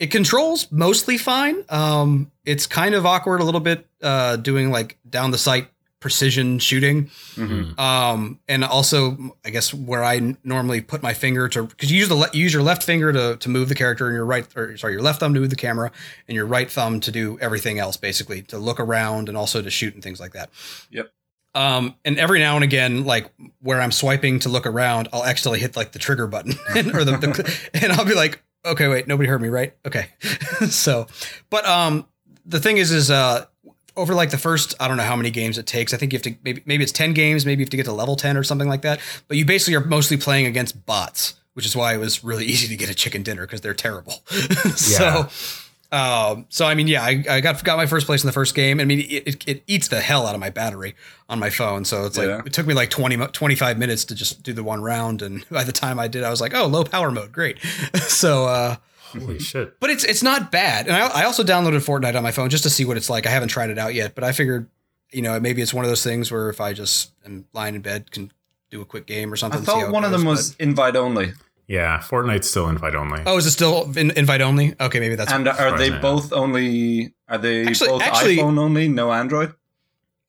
[0.00, 1.64] it controls mostly fine.
[1.68, 5.68] Um, it's kind of awkward a little bit uh, doing like down the sight
[6.00, 7.10] precision shooting.
[7.34, 7.78] Mhm.
[7.78, 12.08] Um, and also, I guess where I normally put my finger to, because you use
[12.08, 14.46] the le- you use your left finger to to move the character, and your right,
[14.56, 15.90] or sorry, your left thumb to move the camera,
[16.28, 19.70] and your right thumb to do everything else, basically to look around and also to
[19.70, 20.50] shoot and things like that.
[20.90, 21.10] Yep.
[21.54, 23.30] Um, and every now and again, like
[23.60, 26.52] where I'm swiping to look around, I'll accidentally hit like the trigger button,
[26.94, 29.74] or the, the and I'll be like, okay, wait, nobody heard me, right?
[29.84, 30.06] Okay.
[30.68, 31.06] so,
[31.50, 32.06] but um,
[32.46, 33.46] the thing is, is uh,
[33.98, 35.92] over like the first, I don't know how many games it takes.
[35.92, 37.84] I think you have to maybe maybe it's ten games, maybe you have to get
[37.86, 39.00] to level ten or something like that.
[39.28, 42.68] But you basically are mostly playing against bots, which is why it was really easy
[42.68, 44.22] to get a chicken dinner because they're terrible.
[44.76, 45.28] so.
[45.90, 48.54] Um, so I mean, yeah, I, I got got my first place in the first
[48.54, 48.78] game.
[48.78, 50.94] I mean, it, it, it eats the hell out of my battery
[51.30, 51.86] on my phone.
[51.86, 52.42] So it's like Yeah.
[52.44, 55.64] it took me like 20, 25 minutes to just do the one round, and by
[55.64, 57.58] the time I did, I was like, oh, low power mode, great.
[58.06, 58.76] so, uh,
[59.12, 59.38] Holy hmm.
[59.38, 59.80] shit.
[59.80, 60.86] but it's it's not bad.
[60.86, 63.26] And I, I also downloaded Fortnite on my phone just to see what it's like.
[63.26, 64.68] I haven't tried it out yet, but I figured,
[65.10, 67.80] you know, maybe it's one of those things where if I just am lying in
[67.80, 68.30] bed, can
[68.70, 69.60] do a quick game or something.
[69.60, 71.32] see how thought it one of goes, them was but- invite only.
[71.66, 73.20] Yeah, Fortnite's still invite only.
[73.26, 74.74] Oh, is it still in, invite only?
[74.80, 75.30] Okay, maybe that's.
[75.30, 76.00] and far are they I know.
[76.00, 77.12] both only?
[77.28, 78.88] Are they Actually- both actually- iPhone only?
[78.88, 79.54] No Android.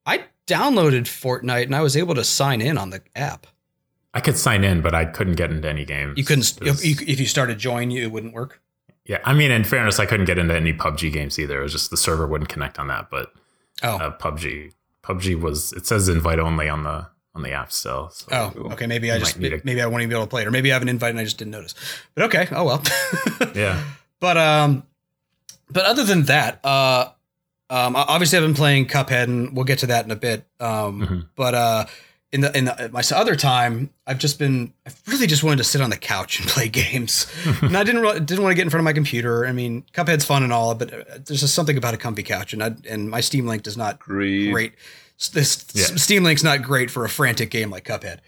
[0.06, 3.48] I downloaded Fortnite and I was able to sign in on the app.
[4.14, 6.18] I could sign in, but I couldn't get into any games.
[6.18, 8.62] You couldn't if 'cause- you, if you started join, you it wouldn't work.
[9.10, 11.60] Yeah, I mean, in fairness, I couldn't get into any PUBG games either.
[11.60, 13.10] It was just the server wouldn't connect on that.
[13.10, 13.34] But
[13.82, 14.72] Oh, uh, PUBG,
[15.04, 18.10] PUBG was it says invite only on the on the app still.
[18.12, 18.28] So.
[18.32, 18.86] oh, okay.
[18.88, 20.52] Maybe I just might a- maybe I won't even be able to play it, or
[20.52, 21.74] maybe I have an invite and I just didn't notice.
[22.14, 22.84] But okay, oh well.
[23.56, 23.84] yeah.
[24.20, 24.84] But um,
[25.72, 27.10] but other than that, uh,
[27.72, 30.46] um, obviously I've been playing Cuphead, and we'll get to that in a bit.
[30.60, 31.28] Um, Mhm.
[31.36, 31.86] but uh,
[32.32, 35.64] in the in the, my other time, I've just been I really just wanted to
[35.64, 38.70] sit on the couch and play games, and I didn't didn't want to get in
[38.70, 39.46] front of my computer.
[39.46, 42.54] I mean, Cuphead's fun and all, but uh, there's just something about a comfy couch,
[42.54, 44.76] and I, and my Steam Link does not great.
[45.34, 45.86] This yeah.
[45.98, 48.20] Steam Link's not great for a frantic game like Cuphead.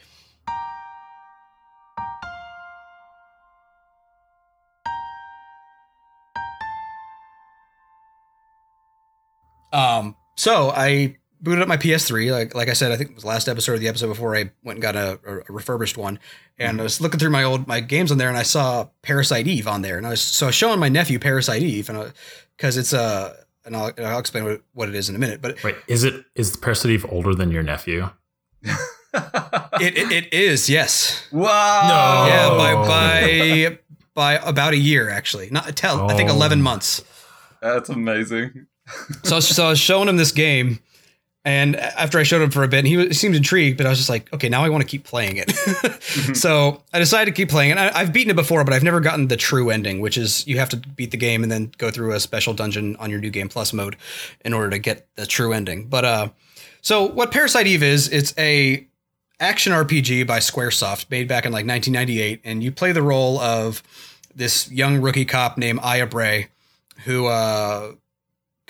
[9.71, 12.31] Um, so I booted up my PS3.
[12.31, 14.51] Like like I said, I think it was last episode or the episode before I
[14.63, 16.19] went and got a, a refurbished one.
[16.59, 19.47] And I was looking through my old my games on there, and I saw Parasite
[19.47, 22.13] Eve on there, and I was so I was showing my nephew Parasite Eve, and
[22.55, 23.33] because it's a uh,
[23.65, 25.41] and I'll, I'll explain what, what it is in a minute.
[25.41, 28.09] But Wait, is it is Parasite Eve older than your nephew?
[28.63, 31.27] it, it it is yes.
[31.31, 31.47] wow.
[31.87, 32.27] No.
[32.33, 32.57] Yeah, Oh.
[32.57, 33.79] by by
[34.13, 35.49] by about a year actually.
[35.49, 36.33] Not tell I think Oh.
[36.33, 37.03] eleven months.
[37.61, 38.67] That's amazing.
[39.23, 40.79] So so I was showing him this game,
[41.43, 43.77] and after I showed him for a bit, he, was, he seemed intrigued.
[43.77, 45.51] But I was just like, okay, now I want to keep playing it.
[46.35, 47.77] so I decided to keep playing it.
[47.77, 50.59] I, I've beaten it before, but I've never gotten the true ending, which is you
[50.59, 53.31] have to beat the game and then go through a special dungeon on your new
[53.31, 53.95] game plus mode
[54.45, 55.87] in order to get the true ending.
[55.87, 56.29] But uh,
[56.81, 58.85] so what Parasite Eve is, it's a
[59.39, 63.81] action RPG by SquareSoft made back in like 1998, and you play the role of
[64.35, 66.47] this young rookie cop named Aya Brea,
[67.05, 67.93] who uh,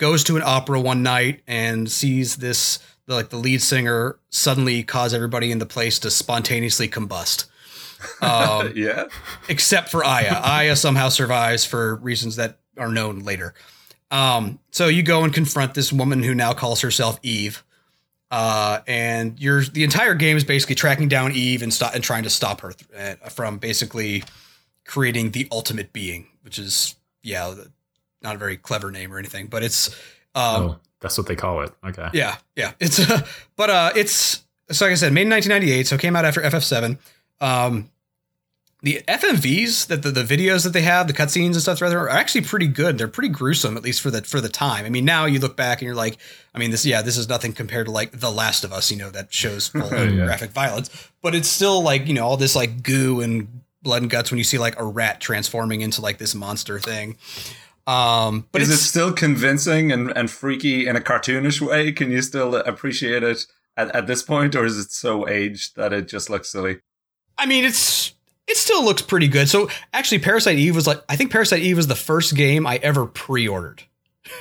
[0.02, 5.14] goes to an opera one night and sees this like the lead singer suddenly cause
[5.14, 7.46] everybody in the place to spontaneously combust.
[8.20, 9.04] Um, yeah.
[9.48, 10.34] except for Aya.
[10.42, 13.54] Aya somehow survives for reasons that are known later.
[14.10, 17.62] Um, so you go and confront this woman who now calls herself Eve.
[18.28, 22.24] Uh, and you're the entire game is basically tracking down Eve and stop and trying
[22.24, 24.24] to stop her th- uh, from basically
[24.84, 27.70] creating the ultimate being, which is yeah, the-
[28.22, 29.88] not a very clever name or anything, but it's
[30.34, 31.72] um, oh, that's what they call it.
[31.84, 32.08] Okay.
[32.14, 32.72] yeah, yeah.
[32.80, 36.16] It's uh, but uh, it's so like I said, made in 1998, so it came
[36.16, 36.98] out after FF7.
[37.40, 37.90] Um,
[38.84, 42.08] the FMVs that the, the videos that they have, the cutscenes and stuff, rather, are
[42.08, 42.98] actually pretty good.
[42.98, 44.84] They're pretty gruesome, at least for the for the time.
[44.84, 46.16] I mean, now you look back and you're like,
[46.52, 48.96] I mean, this yeah, this is nothing compared to like The Last of Us, you
[48.96, 50.24] know, that shows full Yeah.
[50.24, 50.90] graphic violence,
[51.22, 54.38] but it's still like you know all this like goo and blood and guts when
[54.38, 57.16] you see like a rat transforming into like this monster thing.
[57.86, 61.92] Um, but is it still convincing and, and freaky in a cartoonish way?
[61.92, 65.92] Can you still appreciate it at, at this point, or is it so aged that
[65.92, 66.78] it just looks silly?
[67.38, 68.14] I mean, it's
[68.46, 69.48] it still looks pretty good.
[69.48, 72.76] So actually, Parasite Eve was like I think Parasite Eve was the first game I
[72.76, 73.82] ever pre-ordered.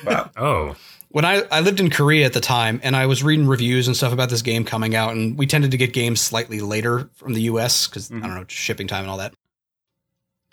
[0.06, 0.30] Wow.
[0.38, 0.76] Oh,
[1.10, 3.98] When I, I lived in Korea at the time and I was reading reviews and
[3.98, 7.34] stuff about this game coming out, and we tended to get games slightly later from
[7.34, 8.22] the US because I Mhm.
[8.22, 9.34] don't know, shipping time and all that.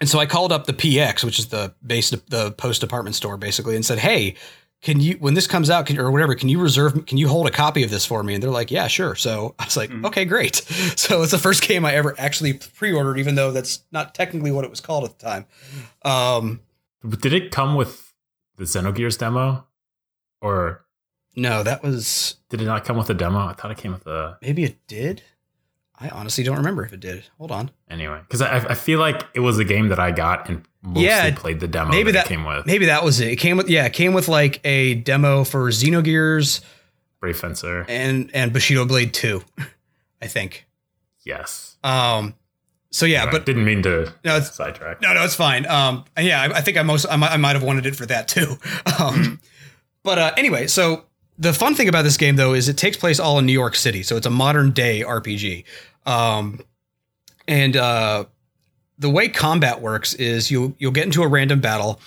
[0.01, 3.37] And so I called up the PX, which is the base the post department store
[3.37, 4.35] basically, and said, Hey,
[4.81, 7.49] can you when this comes out can, or whatever, can you reserve can you hold
[7.49, 8.35] a copy of this for me?
[8.35, 9.17] And they're like, Yeah, sure.
[9.17, 10.07] So I was like, Mhm.
[10.07, 10.57] Okay, great.
[10.97, 14.65] So it's the first game I ever actually pre-ordered, even though that's not technically what
[14.65, 15.47] it was called at the time.
[16.05, 16.61] Um
[17.21, 18.13] did it come with
[18.57, 19.67] the Xenogears demo,
[20.41, 20.85] or
[21.37, 23.47] no, that was did it not come with a demo?
[23.47, 25.23] I thought it came with a maybe it did.
[26.01, 27.25] I honestly don't remember if it did.
[27.39, 27.71] Hold on.
[27.91, 31.05] anyway because I, I feel like it was a game that I got and mostly
[31.07, 31.91] Yeah, played the demo.
[31.91, 33.29] maybe that, that- it came with Maybe that was it.
[33.33, 36.61] It came with yeah, it came with like a demo for Xenogears
[37.21, 37.85] Brave Fencer.
[37.89, 39.43] and and Bushido Blade 2,
[40.23, 40.67] I think.
[41.25, 42.35] Yes, Um
[42.91, 45.03] so yeah, Anyway, but didn't mean to No, it's- sidetrack.
[45.03, 45.67] no, no, it's fine.
[45.67, 48.07] Um yeah, I, I think I most I might, I might have wanted it for
[48.07, 48.57] that too.
[49.01, 49.41] Um
[50.05, 51.05] but uh anyway, so
[51.39, 53.77] the fun thing about this game though is it takes place all in New York
[53.77, 54.03] City.
[54.03, 55.65] So it's a modern day RPG.
[56.07, 56.61] Um
[57.47, 58.25] and uh
[58.99, 62.01] the way combat works is you you'll get into a random battle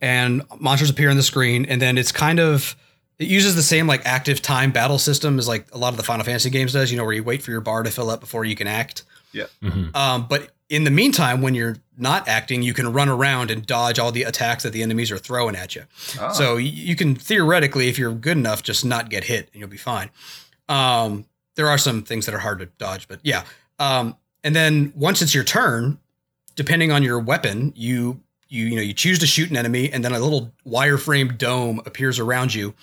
[0.00, 2.76] and monsters appear on the screen and then it's kind of
[3.18, 6.02] it uses the same like active time battle system as like a lot of the
[6.02, 8.20] Final Fantasy games does, you know, where you wait for your bar to fill up
[8.20, 9.02] before you can act.
[9.62, 9.94] Mhm.
[9.94, 13.98] Um, but in the meantime, when you're not acting, you can run around and dodge
[13.98, 15.82] all the attacks that the enemies are throwing at you.
[16.18, 16.30] Ah.
[16.30, 19.76] So you can theoretically, if you're good enough, just not get hit and you'll be
[19.76, 20.10] fine.
[20.68, 23.42] Um, there are some things that are hard to dodge, but yeah.
[23.80, 25.98] Um, and then once it's your turn,
[26.54, 30.04] depending on your weapon, you you you know you choose to shoot an enemy, and
[30.04, 32.74] then a little wireframe dome appears around you,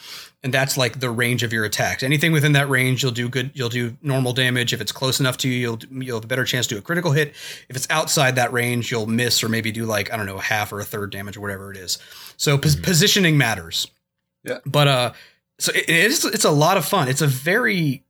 [0.42, 2.02] and that's like the range of your attacks.
[2.04, 3.52] Anything within that range, you'll do good.
[3.54, 4.74] You'll do normal damage.
[4.74, 6.82] If it's close enough to you, you'll you'll have a better chance to do a
[6.82, 7.30] critical hit.
[7.70, 10.42] If it's outside that range, you'll miss or maybe do like I don't know a
[10.42, 11.98] half or a third damage or whatever it is.
[12.38, 12.84] So pos- Mhm.
[12.84, 13.88] positioning matters.
[14.44, 14.60] Yeah.
[14.66, 15.14] But uh,
[15.60, 17.08] so it, it's it's a lot of fun.
[17.10, 18.04] It's a very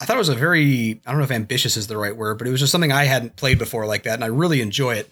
[0.00, 2.38] I thought it was a very I don't know if ambitious is the right word,
[2.38, 4.94] but it was just something I hadn't played before like that, and I really enjoy
[4.96, 5.10] it.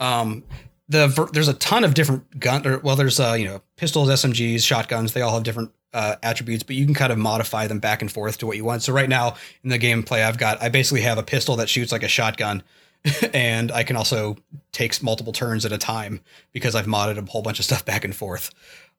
[0.00, 0.44] Um,
[0.88, 2.66] the there's a ton of different gun.
[2.66, 5.12] Or, well, there's uh, you know pistols, SMGs, shotguns.
[5.12, 8.10] They all have different uh, attributes, but you can kind of modify them back and
[8.12, 8.82] forth to what you want.
[8.82, 11.90] So right now in the gameplay, I've got I basically have a pistol that shoots
[11.92, 12.62] like a shotgun,
[13.34, 14.36] and I can also
[14.72, 16.20] take multiple turns at a time
[16.52, 18.50] because I've modded a whole bunch of stuff back and forth.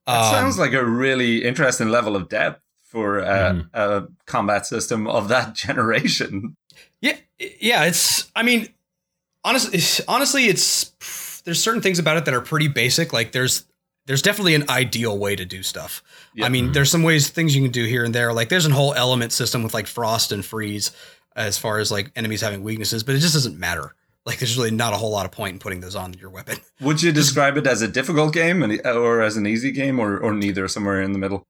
[0.06, 3.70] That Um, sounds like a really interesting level of depth for uh, Mhm.
[3.74, 6.56] a combat system of that generation.
[7.02, 7.18] Yeah,
[7.60, 7.84] yeah.
[7.86, 8.32] It's.
[8.36, 8.70] I mean,
[9.44, 10.94] honestly, it's, honestly, it's.
[11.48, 13.14] There's certain things about it that are pretty basic.
[13.14, 13.64] Like there's
[14.06, 16.04] there's definitely an ideal way to do stuff.
[16.36, 16.46] Yeah.
[16.46, 16.74] I mean, Mhm.
[16.74, 18.34] there's some ways things you can do here and there.
[18.34, 20.92] Like there's a whole element system with like frost and freeze
[21.38, 23.96] as far as like enemies having weaknesses, but it just doesn't matter.
[24.26, 26.58] Like there's really not a whole lot of point in putting those on your weapon.
[26.82, 30.34] Would you describe it as a difficult game or as an easy game or, or
[30.34, 31.44] neither, somewhere in the middle?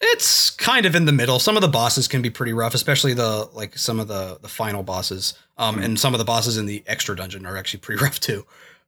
[0.00, 1.38] It's kind of in the middle.
[1.38, 4.48] Some of the bosses can be pretty rough, especially the like some of the the
[4.48, 5.34] final bosses.
[5.56, 8.44] Um, and some of the bosses in the extra dungeon are actually pretty rough too.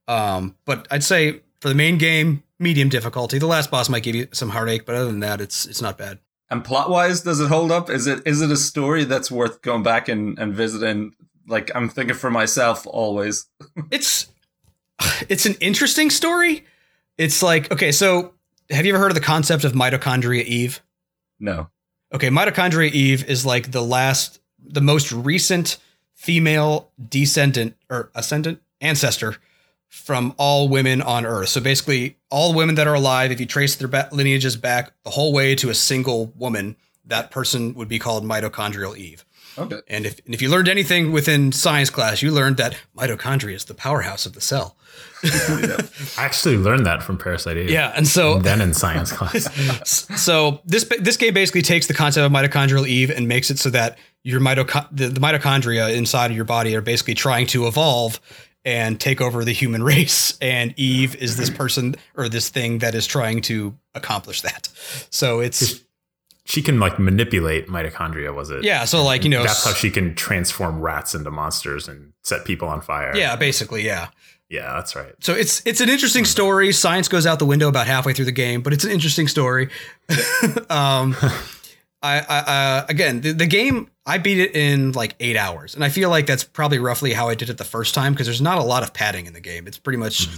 [0.08, 3.38] Um, but I'd say for the main game, medium difficulty.
[3.38, 5.98] The last boss might give you some heartache, but other than that, it's it's not
[5.98, 6.18] bad.
[6.48, 7.90] And plot wise, does it hold up?
[7.90, 11.14] Is it is it a story that's worth going back and, and visiting?
[11.48, 13.46] Like I'm thinking for myself always.
[13.90, 14.28] It's
[15.28, 16.64] it's an interesting story.
[17.18, 18.34] It's like okay, so
[18.70, 20.82] have you ever heard of the concept of mitochondria Eve?
[21.38, 21.68] No.
[22.14, 25.78] Okay, mitochondria Eve is like the last, the most recent
[26.14, 29.36] female descendant or ascendant ancestor
[29.96, 31.48] from all women on Earth.
[31.48, 35.10] So basically, all women that are alive, if you trace their ba- lineages back the
[35.10, 36.76] whole way to a single woman,
[37.06, 39.24] that person would be called mitochondrial Eve.
[39.58, 39.80] Okay.
[39.88, 43.64] And if and if you learned anything within science class, you learned that mitochondria is
[43.64, 44.76] the powerhouse of the cell.
[45.24, 45.88] I
[46.18, 47.70] actually learned that from Parasite Eve.
[47.70, 50.06] Yeah, and so And then in science class.
[50.22, 53.70] so this this game basically takes the concept of mitochondrial Eve and makes it so
[53.70, 58.20] that your mitoch- the, the mitochondria inside of your body are basically trying to evolve
[58.66, 60.36] and take over the human race.
[60.42, 64.68] And Eve is this person or this thing that is trying to accomplish that.
[65.10, 65.80] So it's
[66.44, 68.62] she can like manipulate mitochondria, was it?
[68.64, 68.84] yeah.
[68.84, 72.68] So like you know, That's how she can transform rats into monsters and set people
[72.68, 73.16] on fire.
[73.16, 74.08] yeah, basically yeah.
[74.48, 75.12] Yeah, that's right.
[75.20, 76.72] So it's it's an interesting story.
[76.72, 79.70] Science goes out the window about halfway through the game, but it's an interesting story.
[80.70, 81.16] um,
[82.06, 85.82] I, I uh, again the, the game I beat it in like eight hours, and
[85.84, 88.40] I feel like that's probably roughly how I did it the first time because there's
[88.40, 89.66] not a lot of padding in the game.
[89.66, 90.28] It's pretty much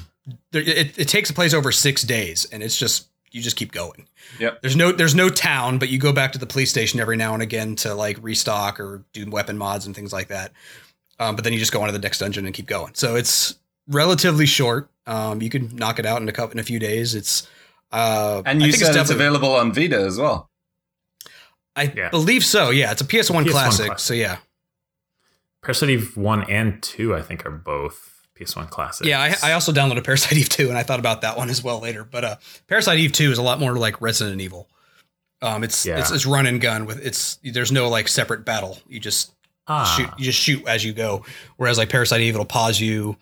[0.53, 4.07] there, it, it takes place over six days, and it's just you just keep going.
[4.41, 4.63] Yep.
[4.63, 7.35] There's no there's no town, but you go back to the police station every now
[7.35, 10.53] and again to like restock or do weapon mods and things like that.
[11.21, 12.95] Um, but then you just go on to the next dungeon and keep going.
[12.95, 13.59] So it's
[13.89, 14.89] relatively short.
[15.07, 17.15] Um, you can knock it out in a couple in a few days.
[17.15, 17.47] It's
[17.93, 20.49] uh, And I you think said it's, definitely- available on Vita as well.
[21.79, 22.11] I Yeah.
[22.11, 22.71] believe so.
[22.71, 23.99] Yeah, it's a PS1, PS1 classic, classic.
[24.01, 24.37] So yeah,
[25.63, 29.07] Parasite Eve 1 and 2, I think, are both PS1 classics.
[29.09, 29.21] yeah.
[29.21, 31.81] I, I also downloaded Parasite Eve 2, and I thought about that one as well
[31.81, 32.05] later.
[32.05, 32.37] But uh,
[32.69, 34.69] Parasite Eve 2 is a lot more like Resident Evil.
[35.43, 36.01] Um, it's Yeah.
[36.01, 38.79] it's it's run and gun with it's there's no like separate battle.
[38.89, 39.33] You just
[39.69, 41.25] ah, shoot you just shoot as you go
[41.59, 43.17] whereas like parasite eve it'll pause you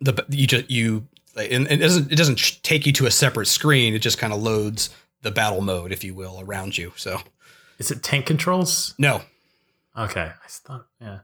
[0.00, 1.06] the you just you
[1.36, 4.42] and it doesn't it doesn't take you to a separate screen it just kind of
[4.42, 4.90] loads
[5.22, 7.20] the battle mode if you will around you so
[7.78, 8.94] Is it tank controls?
[8.98, 9.22] no
[9.96, 10.30] Okay.
[10.32, 11.20] I thought, yeah.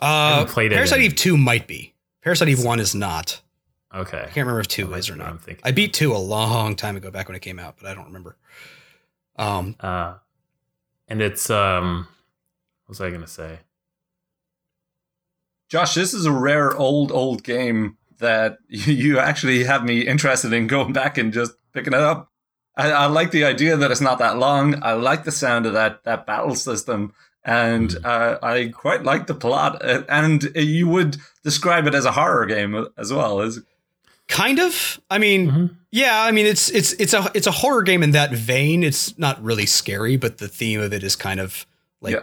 [0.00, 3.40] uh haven't played it parasite in- eve 2 might be parasite eve 1 is not
[3.94, 4.18] Okay.
[4.18, 5.62] i can't remember if 2 That is or might be what not I'm thinking.
[5.64, 8.06] i beat 2 a long time ago back when it came out but i don't
[8.06, 8.36] remember
[9.36, 10.14] um Uh,
[11.08, 12.08] and it's, um,
[12.86, 13.58] what was I going to say?
[15.68, 20.52] Josh, this is a rare old, old game that you you actually have me interested
[20.52, 22.30] in going back and just picking it up.
[22.76, 24.82] I, I like the idea that it's not that long.
[24.82, 27.12] I like the sound of that, that battle system.
[27.44, 28.04] And Mhm.
[28.04, 29.84] uh, I quite like the plot.
[29.84, 33.40] Uh, And you would describe it as a horror game as well.
[33.42, 33.60] Is
[34.26, 35.70] kind of i mean Mhm.
[35.90, 38.82] Yeah, I mean it's it's it's a it's a horror game in that vein.
[38.82, 41.66] It's not really scary, but the theme of it is kind of
[42.00, 42.20] like Yeah.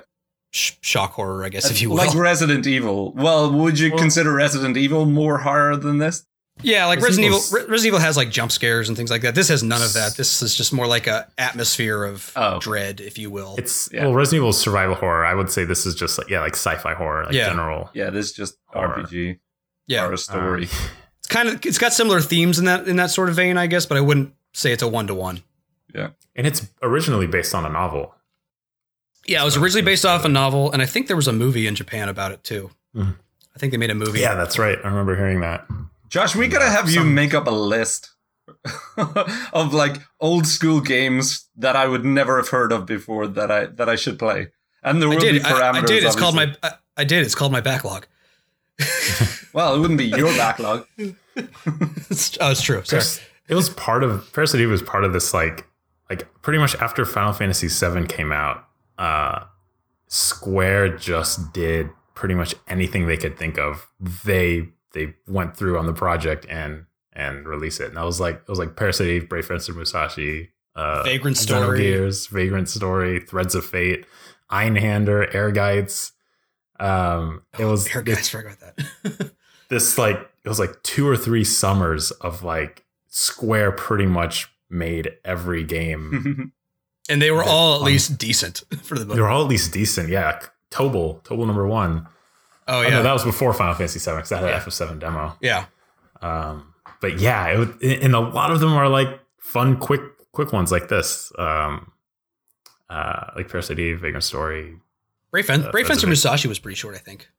[0.52, 1.98] sh- shock horror, I guess, if you will.
[1.98, 3.14] like Resident Evil.
[3.14, 6.26] Well, would you Well- consider Resident Evil more horror than this?
[6.64, 7.38] Yeah, like Resident Resident Evil.
[7.38, 9.36] Evil's- Resident Evil has like jump scares and things like that.
[9.36, 10.16] This has none of that.
[10.18, 12.60] This is just more like a atmosphere of Oh.
[12.60, 13.56] dread, if you will.
[13.58, 14.06] It's, Yeah.
[14.06, 15.26] well, Resident Evil survival horror.
[15.26, 17.48] I would say this is just like, yeah, like sci fi horror, like Yeah.
[17.50, 17.90] general.
[17.94, 19.04] Yeah, this is just Horror.
[19.04, 19.40] RPG
[19.88, 20.64] yeah, horror story.
[20.66, 20.70] Um,
[21.20, 23.68] it's kind of it's got similar themes in that in that sort of vein, I
[23.68, 23.86] guess.
[23.86, 25.44] But I wouldn't say it's a one to one.
[25.94, 28.16] Yeah, and it's originally based on a novel.
[29.28, 31.68] Yeah, it was originally based off a novel, and I think there was a movie
[31.68, 32.72] in Japan about it too.
[32.96, 33.16] Mhm.
[33.56, 34.20] I think they made a movie.
[34.22, 34.80] Yeah, that's right.
[34.84, 35.68] I remember hearing that.
[36.12, 38.12] Josh, we gotta have you make up a list
[39.54, 43.66] of like old school games that I would never have heard of before that I
[43.68, 44.50] that I should play.
[44.84, 45.42] And there I will did.
[45.42, 45.84] be I, parameters.
[45.84, 46.04] I did.
[46.04, 46.54] It's called my.
[46.62, 47.26] I, I did.
[47.26, 48.08] It's called my backlog.
[49.54, 50.88] Well, it wouldn't be your backlog.
[50.98, 52.82] it's, oh, it's true.
[52.86, 53.04] Sorry.
[53.50, 55.68] It was part of Parasite Eve was part of this like
[56.10, 58.66] like pretty much after Final Fantasy VII came out,
[58.98, 59.44] uh,
[60.08, 63.88] Square just did pretty much anything they could think of.
[64.24, 67.88] They they went through on the project and and release it.
[67.90, 71.80] And that was like it was like Parasite Eve, Brave Fencer Musashi, uh, Vagrant Story.
[71.82, 74.06] Xenogears, Vagrant Story, Threads of Fate,
[74.52, 76.12] Einhander, Ehrgeiz.
[76.80, 79.32] Um, it was Air this- forgot that.
[79.70, 85.12] this like it was like two or three summers of like Square pretty much made
[85.26, 86.54] every game.
[87.10, 89.20] and they were all at least decent for the they most.
[89.20, 90.10] were all at least decent.
[90.10, 90.40] Yeah,
[90.72, 92.08] Tobal, Tobal number one.
[92.72, 94.60] Oh Oh, yeah, no, that was before Final Fantasy VII because that had yeah.
[94.60, 95.36] FF7 demo.
[95.42, 95.66] yeah.
[96.22, 100.02] Um, but yeah, it, would- and a lot of them are like fun, quick,
[100.32, 101.32] quick ones like this.
[101.38, 101.92] Um,
[102.90, 104.76] uh, like Parasite Eve, Vagrant Story.
[105.32, 107.30] Brave, Fen- Uh, Brave that's Fencer Musashi was pretty short, I think.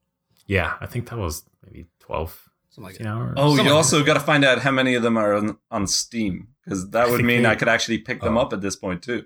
[0.46, 3.34] Yeah, I think that was maybe 12, Something like hours.
[3.36, 5.86] Oh, Something you also got to find out how many of them are on, on
[5.86, 8.42] Steam because that I would think mean they- I could actually pick them Oh.
[8.42, 9.24] up at this point too.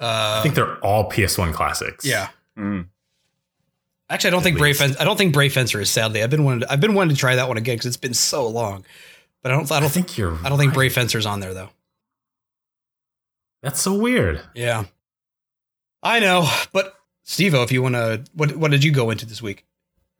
[0.00, 2.04] Uh, I think they're all PS1 classics.
[2.04, 2.28] yeah.
[2.58, 2.86] Mm.
[4.08, 4.80] Actually, I don't think Brave least.
[4.80, 5.00] Fencer.
[5.00, 5.90] I don't think Brave Fencer is.
[5.90, 6.68] Sadly, I've been wanting.
[6.68, 8.84] I've been wanting to try that one again because it's been so long.
[9.42, 9.70] But I don't.
[9.70, 10.38] I I don't don't think you're.
[10.44, 10.76] I don't think right.
[10.76, 11.70] Brave Fencer's on there though.
[13.62, 14.40] That's so weird.
[14.54, 14.84] Yeah,
[16.02, 16.48] I know.
[16.72, 16.94] But
[17.26, 19.64] Stevo, if you want to, what what did you go into this week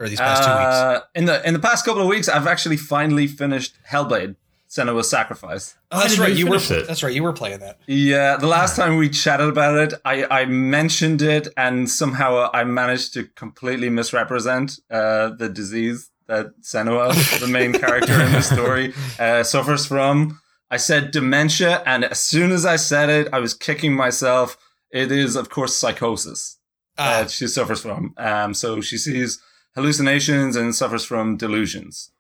[0.01, 0.75] or these past two weeks?
[0.75, 4.35] Uh, in the in the past couple of weeks, I've actually finally finished Hellblade:
[4.69, 5.77] Senua's Sacrifice.
[5.91, 6.31] Oh, that's right.
[6.33, 6.57] you You were.
[6.57, 6.87] it?
[6.87, 7.15] That's right.
[7.15, 7.79] You were playing that.
[7.87, 12.65] Yeah, the last time we chatted about it, I, I mentioned it, and somehow I
[12.65, 18.93] managed to completely misrepresent uh, the disease that Senua, the main character in the story,
[19.19, 20.41] uh, suffers from.
[20.69, 24.59] I said dementia, and as soon as I said it, I was kicking myself.
[24.91, 26.59] It is, of course, psychosis
[26.99, 28.15] Ah, that she suffers from.
[28.17, 29.41] Um, so she sees
[29.77, 32.11] hallucinations and suffers from delusions.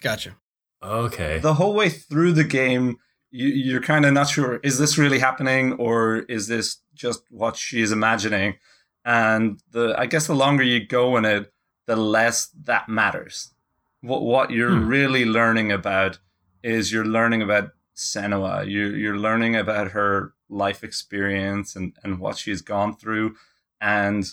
[0.00, 0.36] gotcha.
[0.84, 1.38] Okay.
[1.38, 2.98] the whole way through the game,
[3.30, 7.56] you, you're kind of not sure is this really happening or is this just what
[7.56, 8.56] she's imagining?
[9.04, 11.52] And the I guess the longer you go in it,
[11.86, 13.52] the less that matters.
[14.00, 14.86] What what you're Hmm.
[14.88, 16.18] really learning about
[16.62, 18.64] is you're learning about Senua.
[18.70, 23.34] You're you're learning about her life experience and and what she's gone through,
[23.80, 24.24] and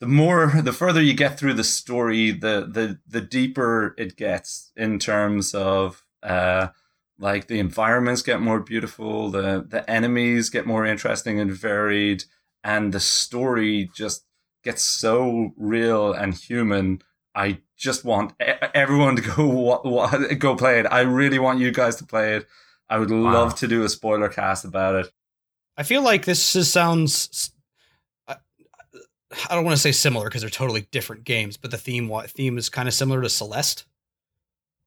[0.00, 4.72] the more the further you get through the story the the the deeper it gets
[4.76, 6.68] in terms of uh
[7.18, 12.24] like the environments get more beautiful the the enemies get more interesting and varied
[12.62, 14.24] and the story just
[14.62, 17.00] gets so real and human
[17.34, 18.34] i just want
[18.74, 22.46] everyone to go go play it i really want you guys to play it
[22.90, 23.32] i would Wow.
[23.32, 25.10] love to do a spoiler cast about it
[25.78, 27.52] I feel like this is, sounds.
[29.36, 32.08] I, I don't want to say similar because they're totally different games, but the theme
[32.08, 33.84] wa- theme is kind of similar to Celeste.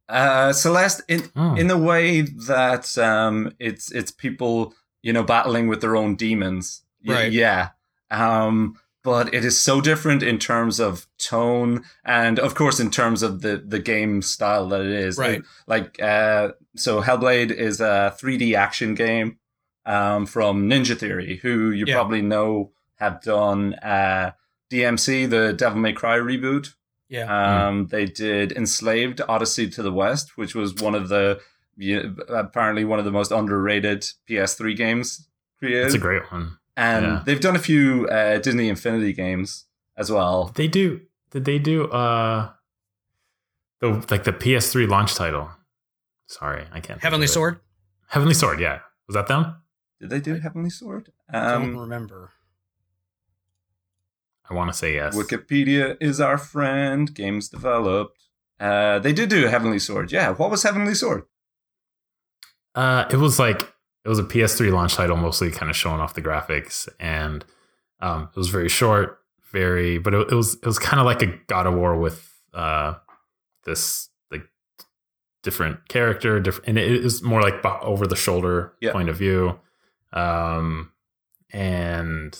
[0.08, 1.56] uh celeste in Oh.
[1.56, 4.74] in the way that um it's it's people
[5.04, 7.32] you know battling with their own demons Y- Right.
[7.32, 7.70] yeah
[8.10, 13.22] um but it is so different in terms of tone and of course in terms
[13.22, 15.44] of the the game style that it is Right.
[15.68, 19.38] like uh so hellblade is a 3d action game
[19.86, 21.94] um from ninja theory who you Yeah.
[21.94, 24.32] probably know have done uh
[24.72, 26.74] dmc the devil may cry reboot
[27.10, 27.68] Yeah.
[27.68, 31.40] um, They did Enslaved Odyssey to the West, which was one of the
[31.78, 35.28] yeah, apparently one of the most underrated PS3 games
[35.60, 35.86] created.
[35.86, 36.58] It's a great one.
[36.76, 37.24] and yeah.
[37.26, 39.66] they've done a few uh, Disney Infinity games
[39.98, 40.52] as well.
[40.56, 41.02] They do.
[41.32, 42.50] Did they do uh
[43.80, 45.50] the like the PS3 launch title?
[46.28, 47.02] Sorry, I can't.
[47.02, 47.28] Heavenly.
[47.28, 47.60] Sword.
[48.08, 48.60] Heavenly Sword.
[48.60, 49.56] Yeah, was that them?
[50.02, 51.12] Did they do Heavenly Sword?
[51.32, 52.32] I don't Um, remember.
[54.50, 55.16] I want to say yes.
[55.16, 57.14] Wikipedia is our friend.
[57.14, 58.18] Games developed.
[58.60, 60.12] Uh, they did do Heavenly Sword.
[60.12, 60.32] Yeah.
[60.32, 61.24] What was Heavenly Sword?
[62.76, 63.62] Uh, it was like
[64.06, 67.44] it was a PS3 launch title, mostly kind of showing off the graphics, and
[68.00, 69.20] um, it was very short,
[69.52, 72.26] very, but it, it was it was kind of like a God of War with
[72.54, 72.96] uh
[73.66, 74.44] this like
[75.44, 78.94] different character, different, and it is more like over the shoulder Yeah.
[78.94, 79.60] point of view,
[80.14, 80.92] um,
[81.52, 82.38] and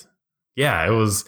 [0.56, 1.26] yeah, it was.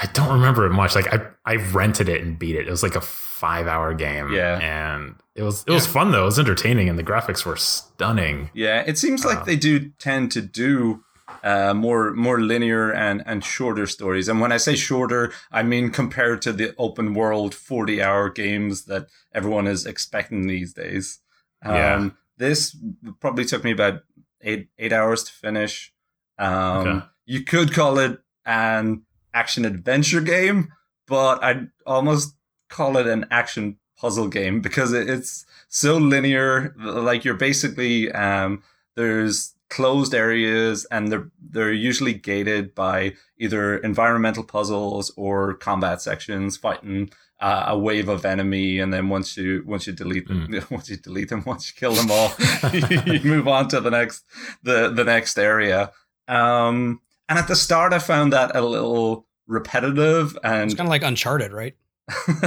[0.00, 0.94] I don't remember it much.
[0.94, 2.66] Like I, I rented it and beat it.
[2.68, 4.32] It was like a five hour game.
[4.32, 4.58] Yeah.
[4.60, 6.22] and it was it was fun though.
[6.22, 8.50] It was entertaining, and the graphics were stunning.
[8.54, 11.02] Yeah, it seems like Uh, they do tend to do
[11.44, 14.28] uh, more more linear and and shorter stories.
[14.28, 18.84] And when I say shorter, I mean compared to the open world forty hour games
[18.86, 21.20] that everyone is expecting these days.
[21.64, 22.10] Um, Yeah.
[22.38, 22.76] This
[23.20, 24.02] probably took me about
[24.42, 25.92] eight eight hours to finish.
[26.38, 27.06] Um, Okay.
[27.26, 29.02] You could call it an
[29.38, 30.72] action adventure game,
[31.06, 32.34] but I'd almost
[32.68, 36.74] call it an action puzzle game because it's so linear.
[36.78, 38.62] Like you're basically um,
[38.96, 46.56] there's closed areas and they're they're usually gated by either environmental puzzles or combat sections
[46.56, 47.10] fighting
[47.40, 48.80] uh, a wave of enemy.
[48.80, 51.92] And then once you once you delete them once you delete them once you kill
[51.92, 52.32] them all
[52.72, 54.24] you move on to the next
[54.62, 55.92] the the next area.
[56.26, 60.90] Um and at the start i found that a little repetitive and It's kind of
[60.90, 61.74] like Uncharted, right?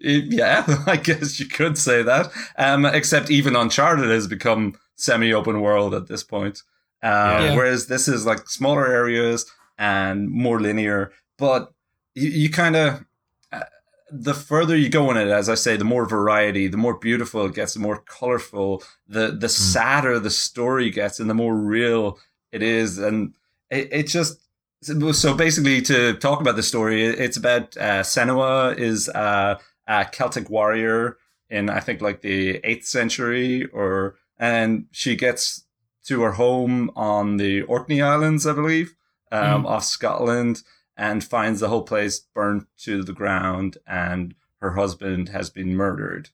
[0.00, 2.30] Yeah, I guess you could say that.
[2.56, 6.62] Um, except even Uncharted has become semi-open world at this point.
[7.02, 7.56] Uh, Yeah.
[7.56, 11.72] Whereas this is like smaller areas and more linear, but
[12.14, 13.04] you, you kind of
[13.52, 13.64] uh,
[14.10, 17.46] the further you go in it, as I say, the more variety, the more beautiful
[17.46, 22.18] it gets, the more colorful, the the sadder the story gets, and the more real
[22.52, 23.34] it is, and
[23.70, 24.38] it, it just
[24.82, 30.50] so basically to talk about the story, it's about uh, Senua is uh, a Celtic
[30.50, 31.18] warrior
[31.48, 35.64] in I think like the eighth century, or and she gets
[36.06, 38.94] to her home on the Orkney Islands, I believe,
[39.30, 40.62] um, off Scotland,
[40.96, 46.30] and finds the whole place burnt to the ground, and her husband has been murdered,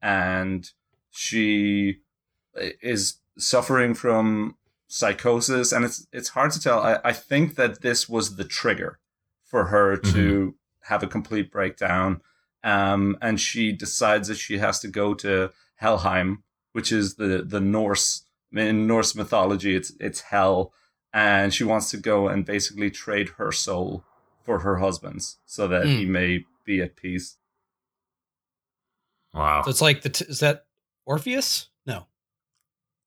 [0.00, 0.68] and
[1.10, 1.98] she
[2.54, 4.56] is suffering from
[4.92, 6.80] psychosis, and it's it's hard to tell.
[6.80, 8.98] I, I think that this was the trigger
[9.42, 12.20] for her to have a complete breakdown,
[12.62, 17.60] um, and she decides that she has to go to Helheim, which is the the
[17.60, 19.74] Norse in Norse mythology.
[19.74, 20.72] It's it's hell,
[21.12, 24.04] and she wants to go and basically trade her soul
[24.42, 27.38] for her husband's, so that he may be at peace.
[29.32, 29.62] Wow.
[29.62, 30.66] So it's like the t- is that
[31.06, 31.68] Orpheus?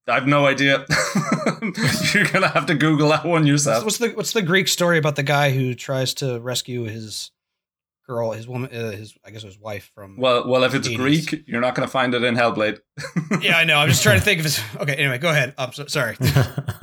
[0.07, 0.13] No.
[0.13, 0.85] I have no idea.
[2.13, 3.83] You're gonna have to Google that one yourself.
[3.83, 7.31] What's the what's the Greek story about the guy who tries to rescue his
[8.07, 10.17] girl, his woman, uh, his I guess his wife from?
[10.17, 10.99] Well, well, if it's Hades.
[10.99, 12.79] Greek, you're not going to find it in Hellblade.
[13.41, 13.77] yeah, I know.
[13.77, 14.61] I'm just trying to think of his.
[14.77, 15.53] Okay, anyway, go ahead.
[15.57, 16.15] I'm so, sorry.
[16.19, 16.29] but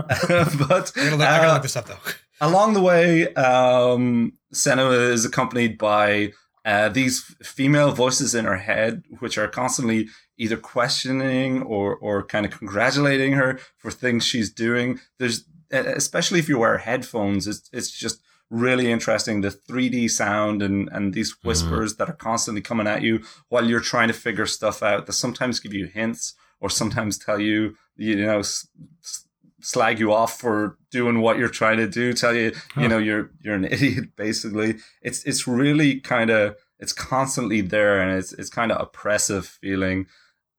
[0.08, 1.98] I gotta, look, I gotta uh, look this up though.
[2.40, 6.32] along the way, um, Senua is accompanied by
[6.64, 10.08] uh, these female voices in her head, which are constantly
[10.38, 15.00] either questioning or or kind of congratulating her for things she's doing.
[15.18, 20.88] There's especially if you wear headphones, it's it's just really interesting the 3D sound and
[20.92, 21.48] and these mm-hmm.
[21.48, 25.06] whispers that are constantly coming at you while you're trying to figure stuff out.
[25.06, 28.68] That sometimes give you hints or sometimes tell you you know s-
[29.02, 29.26] s-
[29.60, 32.12] slag you off for doing what you're trying to do.
[32.12, 34.76] Tell you you know you're you're an idiot basically.
[35.00, 40.06] It's it's really kind of it's constantly there and it's it's kind of oppressive feeling.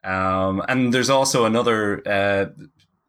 [0.03, 2.45] Um, and there's also another uh,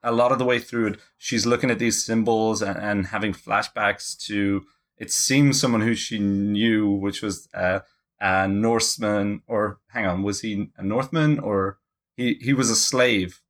[0.05, 3.33] a lot of the way through it, she's looking at these symbols and, and having
[3.33, 4.65] flashbacks to
[4.97, 7.81] it seems someone who she knew, which was uh,
[8.21, 11.79] a Norseman, or hang on, was he a Northman or
[12.17, 13.41] he he was a slave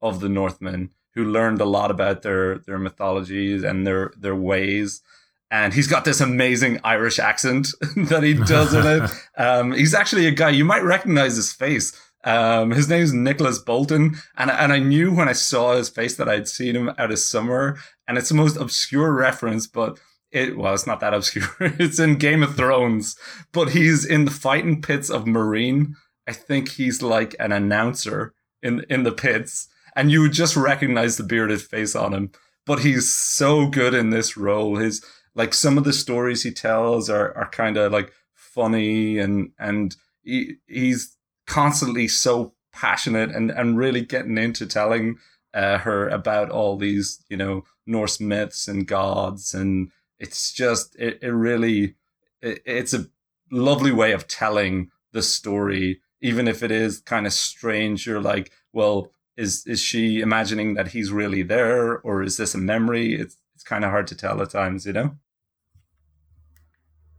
[0.00, 5.02] of the Northmen who learned a lot about their their mythologies and their their ways.
[5.50, 9.10] And he's got this amazing Irish accent that he does in it.
[9.36, 11.92] Um, he's actually a guy you might recognize his face.
[12.24, 16.28] Um, his name's Nicholas Boulton, and and I knew when I saw his face that
[16.28, 19.98] I'd seen him out of summer, and it's the most obscure reference, but
[20.32, 21.48] it well, not that obscure.
[21.60, 23.16] it's in Game of Thrones,
[23.52, 25.94] but he's in the fighting pits of Meereen.
[26.26, 31.16] I think he's like an announcer in in the pits, and you would just recognize
[31.16, 32.32] the bearded face on him.
[32.66, 34.76] But he's so good in this role.
[34.76, 35.04] His
[35.34, 39.94] like some of the stories he tells are are kind of like funny and and
[40.22, 41.16] he, he's
[41.46, 45.16] constantly so passionate and and really getting into telling
[45.54, 49.54] uh, her about all these you know Norse myths and gods.
[49.54, 51.94] And it's just it, it really
[52.42, 53.06] it, it's a
[53.50, 58.06] lovely way of telling the story even if it is kind of strange.
[58.06, 62.58] You're like well is is she imagining that he's really there or is this a
[62.58, 63.14] memory?
[63.14, 65.16] It's it's kind of hard to tell at times you know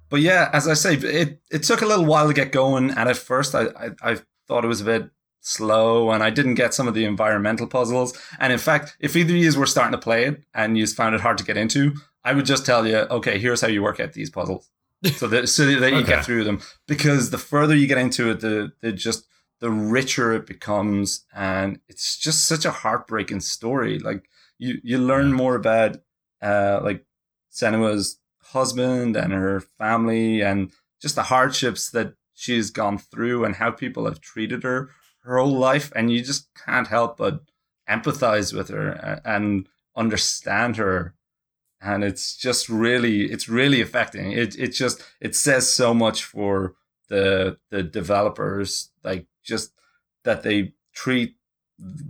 [0.10, 3.10] but yeah as i say it it took a little while to get going and
[3.10, 5.10] at first i i, I thought it was a bit
[5.48, 8.20] slow and I didn't get some of the environmental puzzles.
[8.40, 11.14] And in fact, if either of you were starting to play it and you found
[11.14, 11.94] it hard to get into,
[12.24, 14.70] I would just tell you, okay, here's how you work out these puzzles.
[15.18, 16.08] So that so that you Okay.
[16.16, 16.62] get through them.
[16.88, 19.28] Because the further you get into it, the the just
[19.60, 24.00] the richer it becomes and it's just such a heartbreaking story.
[24.00, 24.28] Like
[24.58, 25.98] you you learn more about
[26.42, 27.06] uh like
[27.54, 28.20] Senua's
[28.56, 34.06] husband and her family and just the hardships that she's gone through and how people
[34.06, 34.90] have treated her
[35.26, 35.92] her whole life.
[35.96, 37.42] And you just can't help but
[37.90, 41.14] empathize with her uh, and understand her.
[41.82, 44.32] And it's just really it's really affecting.
[44.32, 46.76] It it just it says so much for
[47.10, 49.72] the the developers like just
[50.24, 51.36] that they treat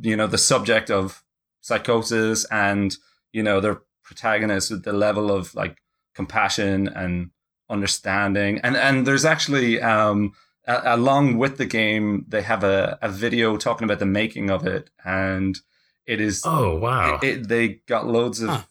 [0.02, 1.24] you know the subject of
[1.62, 2.96] psychosis and
[3.34, 5.82] you know their protagonist with the level of like
[6.16, 7.30] compassion and
[7.70, 10.32] understanding and and there's actually um
[10.68, 14.66] a- along with the game they have a, a video talking about the making of
[14.66, 15.60] it and
[16.06, 17.20] it is Oh wow.
[17.22, 18.62] it, it- they got loads of Huh.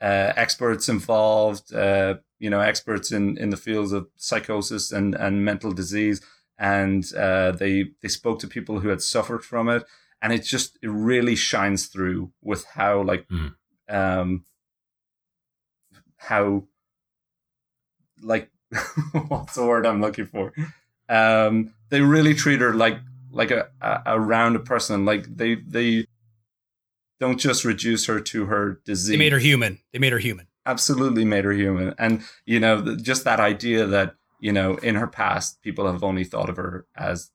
[0.00, 5.44] uh, experts involved, uh, you know, experts in, in the fields of psychosis and, and
[5.44, 6.20] mental disease.
[6.58, 9.84] And uh, they they spoke to people who had suffered from it.
[10.20, 13.54] and it just it really shines through with how like Mm.
[13.88, 14.44] um
[16.18, 16.64] how
[18.22, 18.50] like
[19.28, 20.52] what's the word I'm looking for?
[21.08, 22.98] Um, they really treat her like
[23.30, 25.04] like a, a, a rounded person.
[25.04, 26.06] Like they they
[27.20, 29.08] don't just reduce her to her disease.
[29.10, 29.78] They made her human.
[29.92, 30.46] They made her human.
[30.66, 35.06] absolutely made her human, and you know just that idea that you know in her
[35.06, 37.30] past people have only thought of her as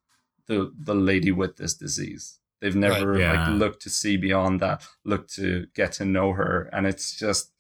[0.48, 2.40] the the lady with this disease.
[2.62, 3.34] They've never Yeah.
[3.50, 7.52] like looked to see beyond that, looked to get to know her, and it's just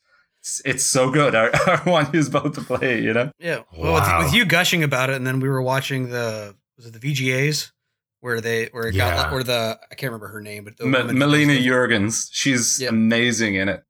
[0.43, 1.33] it's, it's so good.
[1.35, 2.97] I, I want you both to play.
[2.97, 3.31] it, You know.
[3.39, 3.61] Yeah.
[3.77, 4.17] Well, Wow.
[4.19, 6.99] with, with you gushing about it, and then we were watching the was it the
[6.99, 7.71] VGAs
[8.19, 9.15] where they where it Yeah.
[9.15, 12.89] got where the I can't remember her name, but the, M- Melina Juergens, she's Yep.
[12.91, 13.83] amazing in it.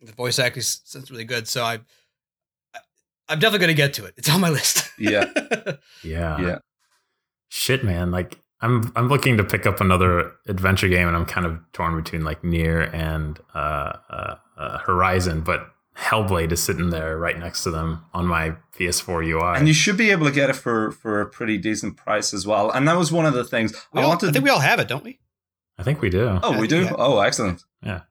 [0.00, 1.46] the voice acting sounds really good.
[1.48, 1.74] So I,
[2.74, 2.78] I
[3.28, 4.14] I'm definitely going to get to it.
[4.16, 4.90] It's on my list.
[4.98, 5.24] Yeah.
[6.04, 6.40] Yeah.
[6.40, 6.58] Yeah.
[7.48, 8.10] Shit, man.
[8.10, 11.96] Like I'm I'm looking to pick up another adventure game and I'm kind of torn
[11.96, 15.68] between like Nier and uh, uh, uh Horizon, but
[15.98, 19.58] Hellblade is sitting there right next to them on my PS4 UI.
[19.58, 22.46] And you should be able to get it for for a pretty decent price as
[22.46, 22.70] well.
[22.70, 24.28] And that was one of the things We I all- wanted.
[24.28, 25.18] I think we all have it, don't we?
[25.78, 26.38] I think we do.
[26.42, 26.84] oh, we do.
[26.84, 26.92] Yeah.
[26.98, 27.64] Oh, excellent.
[27.82, 28.02] Yeah.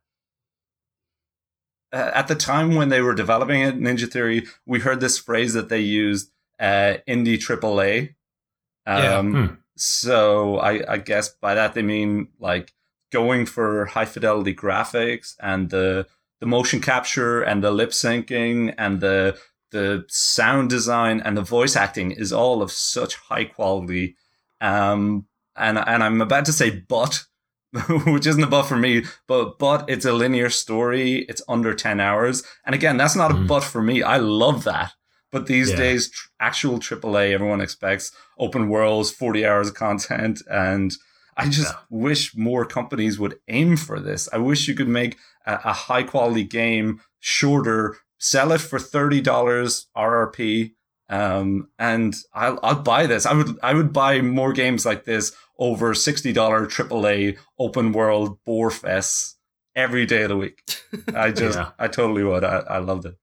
[1.93, 5.53] Uh, at the time when they were developing it, Ninja Theory, we heard this phrase
[5.53, 8.15] that they used, uh, indie AAA.
[8.87, 9.17] Yeah.
[9.17, 9.53] Um, Hmm.
[9.77, 12.73] So I, I guess by that they mean like
[13.11, 16.07] going for high fidelity graphics and the
[16.39, 19.37] the motion capture and the lip syncing and the
[19.71, 24.15] the sound design and the voice acting is all of such high quality.
[24.61, 25.25] Um,
[25.55, 27.23] and and I'm about to say but,
[28.05, 31.25] which isn't a but for me, but but it's a linear story.
[31.29, 33.47] It's under ten hours, and again, that's not a Mhm.
[33.47, 34.01] but for me.
[34.03, 34.93] I love that.
[35.31, 35.75] But these Yeah.
[35.77, 40.41] days, tr- actual AAA, everyone expects open worlds, 40 hours of content.
[40.49, 40.93] And
[41.35, 41.79] I just Yeah.
[41.89, 44.29] wish more companies would aim for this.
[44.31, 49.23] I wish you could make a, a high quality game shorter, sell it for $30
[49.95, 50.71] RRP.
[51.07, 53.25] Um, and I'll, I'll buy this.
[53.25, 58.71] I would, I would buy more games like this over $60 AAA open world bore
[58.71, 59.35] fests
[59.75, 60.61] every day of the week.
[61.15, 61.71] I just, Yeah.
[61.77, 62.43] I totally would.
[62.43, 63.15] I, I loved it.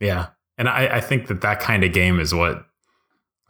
[0.00, 0.28] Yeah.
[0.56, 2.64] And I, I think that that kind of game is what,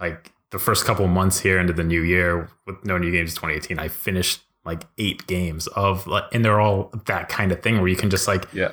[0.00, 3.78] like, the first couple months here into the new year with no new games 2018,
[3.78, 7.88] I finished like eight games of, like, and they're all that kind of thing where
[7.88, 8.70] you can just like, Yeah.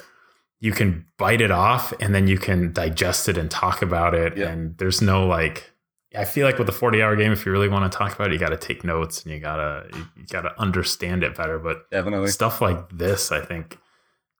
[0.59, 4.37] you can bite it off and then you can digest it and talk about it.
[4.37, 4.49] Yeah.
[4.49, 5.71] And there's no like,
[6.15, 8.27] I feel like with a 40 hour game, if you really want to talk about
[8.29, 11.59] it, you got to take notes and you gotta, you, gotta understand it better.
[11.59, 12.29] But Definitely.
[12.29, 13.77] stuff like this, I think,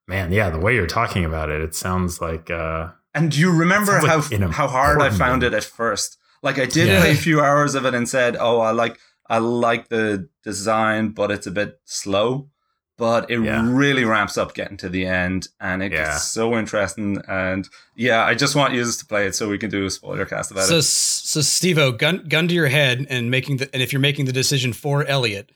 [0.08, 3.52] man, yeah, the way you're talking about it, it sounds like, uh, And do you
[3.52, 6.18] remember how like how hard I found it at first?
[6.44, 7.00] Like I did Yeah.
[7.02, 8.98] play a few hours of it and said, "Oh, I like
[9.30, 12.50] I like the design, but it's a bit slow."
[12.98, 13.62] But it Yeah.
[13.64, 16.06] really ramps up getting to the end, and it Yeah.
[16.14, 17.22] gets so interesting.
[17.28, 20.26] And yeah, I just want you to play it so we can do a spoiler
[20.26, 20.84] cast about So, it.
[20.84, 24.32] so Stevo, gun gun to your head, and making the and if you're making the
[24.34, 25.52] decision for Elliot,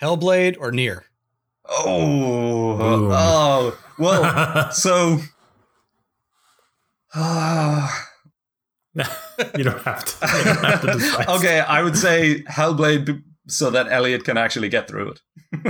[0.00, 1.04] Hellblade or Nier.
[1.68, 3.10] Oh, Boom.
[3.12, 5.20] oh, well, so.
[9.56, 10.20] you don't have to.
[10.20, 11.28] Don't have to decide.
[11.28, 15.20] okay, I would say Hellblade so that Elliot can actually get through it.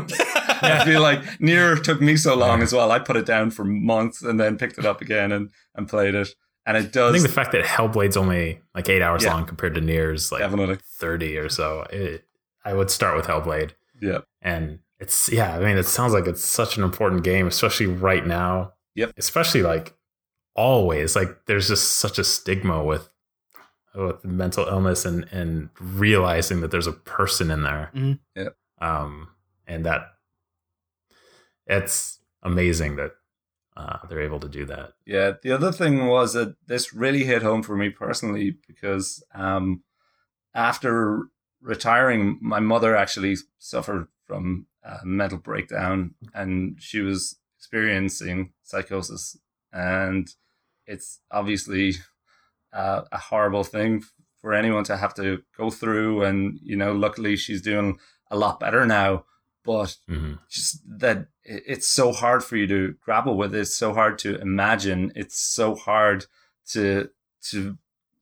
[0.62, 2.90] I feel like Nier took me so long as well.
[2.90, 6.14] I put it down for months and then picked it up again and, and played
[6.16, 6.28] it.
[6.66, 7.10] And it does.
[7.10, 9.34] I think the fact that Hellblade's only like eight hours Yeah.
[9.34, 10.78] long compared to Nier's like definitely.
[10.98, 12.24] 30 or so, it,
[12.64, 13.70] I would start with Hellblade.
[14.02, 14.18] Yeah.
[14.42, 18.26] And it's, yeah, I mean, it sounds like it's such an important game, especially right
[18.26, 18.72] now.
[18.96, 19.12] Yep.
[19.16, 19.94] Especially like
[20.56, 21.14] always.
[21.14, 23.08] Like there's just such a stigma with
[24.06, 27.90] with mental illness and and realizing that there's a person in there.
[27.94, 28.18] Mhm.
[28.36, 28.56] Yep.
[28.80, 29.28] Um,
[29.66, 30.02] and that
[31.66, 33.12] it's amazing that
[33.76, 34.94] uh, they're able to do that.
[35.06, 35.32] Yeah.
[35.42, 39.82] The other thing was that this really hit home for me personally because um,
[40.54, 41.28] after
[41.60, 49.36] retiring, my mother actually suffered from a mental breakdown and she was experiencing psychosis.
[49.72, 50.28] And
[50.86, 51.94] it's obviously
[52.72, 54.02] uh, a horrible thing
[54.40, 56.22] for anyone to have to go through.
[56.24, 57.98] And, you know, luckily she's doing
[58.30, 59.24] a lot better now.
[59.64, 63.54] But hmm just that it's so hard for you to grapple with.
[63.54, 65.12] It's so hard to imagine.
[65.14, 66.24] It's so hard
[66.68, 67.10] to
[67.50, 67.76] to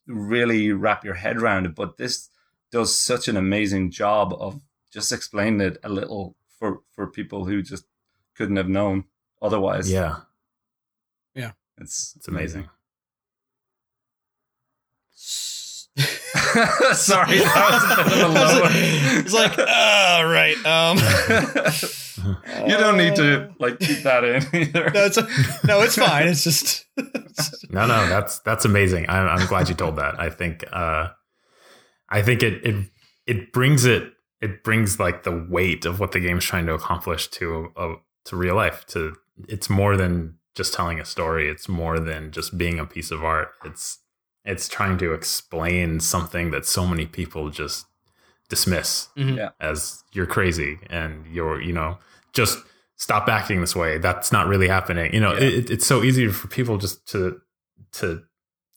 [0.06, 1.74] really wrap your head around it.
[1.74, 2.30] But this
[2.72, 4.60] does such an amazing job of
[4.92, 7.84] just explaining it a little for for people who just
[8.34, 9.04] couldn't have known
[9.40, 9.90] otherwise.
[9.90, 10.16] Yeah,
[11.34, 12.68] yeah, it's it's amazing.
[15.96, 18.72] Sorry, that was a bit of a low one.
[18.74, 20.56] it's like, all right.
[20.66, 20.98] Um,
[22.68, 24.90] you don't need to like keep that in either.
[24.92, 25.16] no, it's
[25.64, 26.28] no, it's fine.
[26.28, 26.84] It's just
[27.70, 29.06] No, no, that's that's amazing.
[29.08, 30.20] I'm, I'm glad you told that.
[30.20, 31.08] I think uh,
[32.08, 32.90] I think it it
[33.26, 37.28] it brings it it brings like the weight of what the game's trying to accomplish
[37.28, 37.94] to uh,
[38.26, 38.86] to real life.
[38.88, 39.16] To
[39.48, 41.48] it's more than just telling a story.
[41.48, 43.48] It's more than just being a piece of art.
[43.64, 43.98] It's
[44.46, 47.86] it's trying to explain something that so many people just
[48.48, 49.36] dismiss Mhm.
[49.36, 49.50] Yeah.
[49.60, 51.98] as you're crazy and you're you know
[52.32, 52.58] just
[52.96, 55.40] stop acting this way that's not really happening you know Yeah.
[55.58, 57.40] it, it's so easy for people just to
[57.92, 58.22] to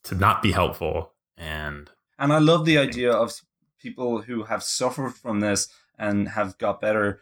[0.03, 3.31] to not be helpful and And I love the idea of
[3.81, 5.67] people who have suffered from this
[5.97, 7.21] and have got better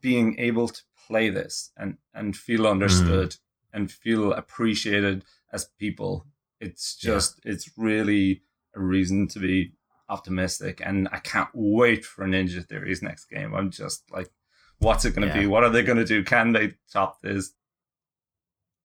[0.00, 3.36] being able to play this and, and feel understood
[3.72, 6.24] and feel appreciated as people.
[6.60, 7.12] It's Yeah.
[7.14, 8.42] just, it's really
[8.74, 9.74] a reason to be
[10.08, 10.80] optimistic.
[10.84, 13.54] And I can't wait for Ninja Theory's next game.
[13.54, 14.30] I'm just like,
[14.78, 15.40] what's it going to Yeah.
[15.42, 15.46] be?
[15.46, 16.24] What are they going to do?
[16.24, 17.52] Can they top this?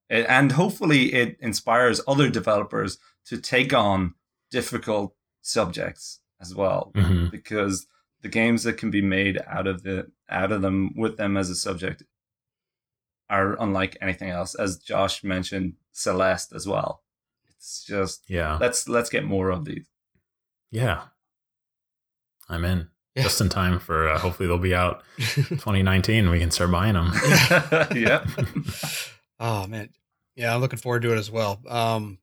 [0.09, 4.15] It- and hopefully it inspires other developers to take on
[4.51, 7.31] difficult subjects as well Mhm.
[7.31, 7.87] because
[8.21, 11.49] the games that can be made out of the out of them with them as
[11.49, 12.03] a subject
[13.29, 17.02] are unlike anything else as josh mentioned celeste as well
[17.63, 18.57] it's just yeah.
[18.59, 19.87] let's let's get more of these.
[20.69, 21.03] Yeah.
[22.49, 22.89] I'm in.
[23.15, 23.23] Yeah.
[23.23, 27.11] just in time for uh, hopefully they'll be out 2019 we can start buying them
[27.95, 28.25] yeah.
[29.39, 29.89] Oh man,
[30.35, 31.61] yeah, I'm looking forward to it as well.
[31.67, 32.17] Um,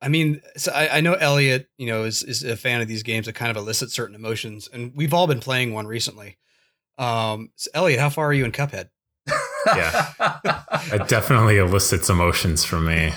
[0.00, 3.02] I mean, so I, I know Elliot, you know, is is a fan of these
[3.02, 6.38] games that kind of elicit certain emotions, and we've all been playing one recently.
[6.96, 8.88] Um, so Elliot, how far are you in Cuphead?
[9.66, 10.12] Yeah,
[10.92, 13.12] it definitely elicits emotions from me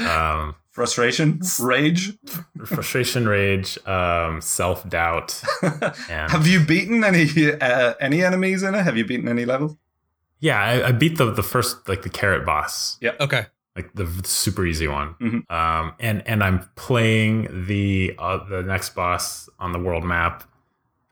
[0.00, 2.12] um frustration rage
[2.64, 5.42] frustration rage um self-doubt
[6.08, 7.26] have you beaten any
[7.60, 9.76] uh, any enemies in it have you beaten any levels
[10.40, 13.12] yeah I, I beat the the first like the carrot boss Yeah.
[13.20, 15.14] Okay, like the v- super easy one.
[15.20, 15.50] Mhm.
[15.50, 20.44] Um, and and I'm playing the uh, the next boss on the world map.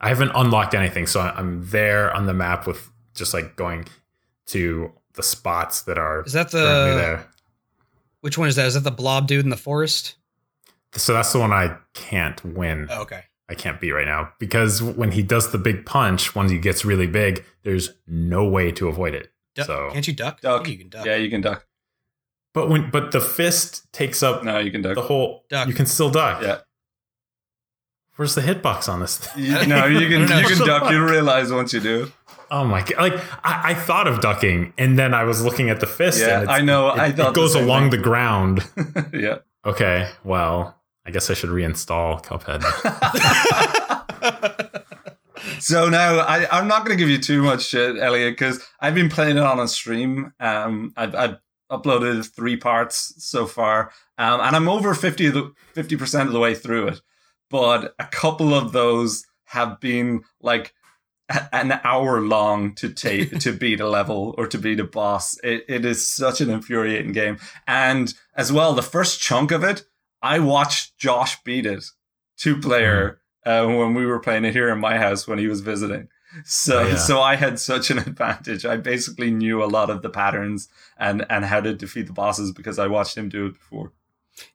[0.00, 3.84] I haven't unlocked anything, so I- I'm there on the map with just like going
[4.46, 7.26] to the spots that are is that the there.
[8.20, 8.66] Which one is that?
[8.66, 10.16] Is that the blob dude in the forest?
[10.94, 12.88] So that's the one I can't win.
[12.90, 16.50] Oh, okay, I can't beat right now because when he does the big punch, once
[16.50, 19.32] he gets really big, there's no way to avoid it.
[19.54, 20.40] Du- So- can't you duck?
[20.40, 21.06] Duck think you can duck.
[21.06, 21.66] yeah you can duck
[22.54, 25.66] But when but the fist takes up no you can duck the whole, Duck.
[25.68, 26.42] you can still duck.
[26.42, 26.58] yeah
[28.20, 29.44] Where's the hitbox on this thing?
[29.44, 30.38] You- no you can I don't know.
[30.40, 32.12] you can duck you realize once you do
[32.50, 32.98] Oh my god!
[32.98, 36.18] Like I, I thought of ducking, and then I was looking at the fist.
[36.20, 38.00] Yeah, and it's, I know, It, I it thought the goes same along thing.
[38.00, 38.60] the ground.
[39.14, 42.60] yeah Okay, well, I guess I should reinstall Cuphead.
[45.60, 48.94] so now I, I'm not going to give you too much shit, Elliot, because I've
[48.94, 50.32] been playing it on a stream.
[50.40, 51.36] Um, I've, I've
[51.70, 56.40] uploaded three parts so far, um, and I'm over 50 of the 50% of the
[56.40, 57.00] way through it.
[57.50, 60.72] But a couple of those have been like
[61.52, 65.38] an hour long to take to beat a level or to beat a boss.
[65.42, 69.84] It, it is such an infuriating game, and as well, the first chunk of it,
[70.22, 71.84] I watched Josh beat it,
[72.36, 75.60] two player, uh, when we were playing it here in my house when he was
[75.60, 76.08] visiting.
[76.44, 76.96] So, Oh, yeah.
[76.96, 78.64] so I had such an advantage.
[78.64, 82.52] I basically knew a lot of the patterns and and how to defeat the bosses
[82.52, 83.92] because I watched him do it before.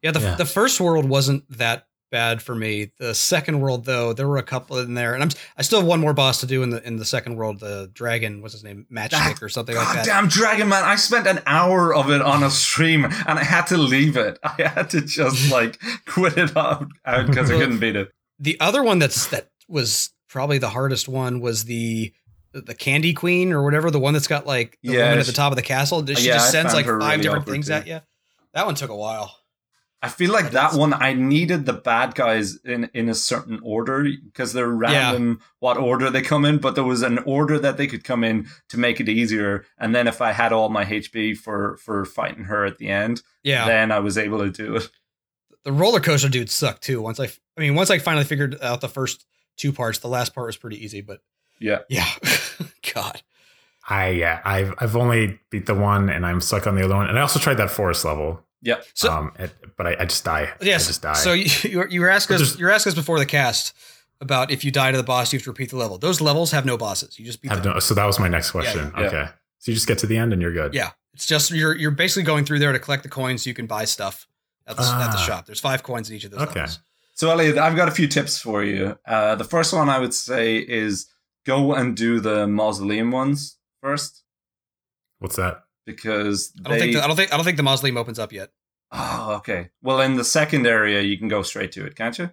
[0.02, 0.36] Yeah, the, Yeah.
[0.36, 2.92] the first world wasn't that bad for me.
[2.98, 5.88] The second world, though, there were a couple in there, and I'm I still have
[5.88, 7.60] one more boss to do in the in the second world.
[7.60, 10.06] The dragon, what's his name, Matchstick or something like God that.
[10.06, 10.84] damn Dragon Man!
[10.86, 14.40] I spent an hour of it on a stream and I had to leave it.
[14.44, 16.88] I had to just like quit it out
[17.28, 18.12] because I couldn't beat it.
[18.40, 22.14] The other one that's that was probably the hardest one was the
[22.54, 25.34] the Candy Queen or whatever, the one that's got like the Yeah, woman at the
[25.34, 26.06] top of the castle.
[26.06, 27.74] She Yeah, just sends like five really different things too.
[27.74, 28.00] at you.
[28.54, 29.36] That one took a while.
[30.06, 33.14] I feel like That that is- one I needed the bad guys in in a
[33.16, 37.58] certain order because they're random what order they come in, but there was an order
[37.60, 39.66] that they could come in to make it easier.
[39.78, 43.22] And then if I had all my HP for for fighting her at the end,
[43.44, 44.90] Yeah, then I was able to do it.
[45.64, 47.02] the roller coaster dude sucked too.
[47.02, 47.26] Once I,
[47.58, 49.26] I mean, once I finally figured out the first
[49.58, 51.02] two parts, the last part was pretty easy.
[51.02, 51.22] But
[51.60, 51.80] Yeah.
[51.90, 52.08] yeah,
[52.94, 53.22] God,
[53.90, 57.08] I yeah, I've I've only beat the one, and I'm stuck on the other one.
[57.10, 58.45] And I also tried that forest level.
[58.66, 58.82] Yeah.
[58.94, 60.52] so um, it, but I, I just die.
[60.62, 61.14] yes, I just die.
[61.14, 63.74] so you you were, you were asking us you were asking us before the cast
[64.22, 65.98] about if you die to the boss, you have to repeat the level.
[65.98, 67.18] Those levels have no bosses.
[67.20, 67.74] You just beat have them.
[67.74, 68.92] no, so that was my next question.
[68.98, 69.04] Yeah.
[69.06, 69.26] Okay,
[69.60, 70.74] so you just get to the end and you're good.
[70.74, 73.54] Yeah, it's just you're you're basically going through there to collect the coins so you
[73.54, 74.28] can buy stuff
[74.68, 75.26] at the, at the Ah.
[75.28, 75.46] shop.
[75.46, 76.62] There's five coins in each of those Okay.
[76.62, 76.80] levels.
[77.14, 78.98] So, Elliot, I've got a few tips for you.
[79.08, 81.08] Uh, the first one I would say is
[81.46, 84.24] go and do the mausoleum ones first
[85.20, 85.64] What's that?
[85.86, 88.34] because I don't think the, I don't think I don't think the mausoleum opens up
[88.34, 88.52] yet.
[88.92, 89.70] Oh, okay.
[89.82, 92.32] Well, in the second area, you can go straight to it, can't you?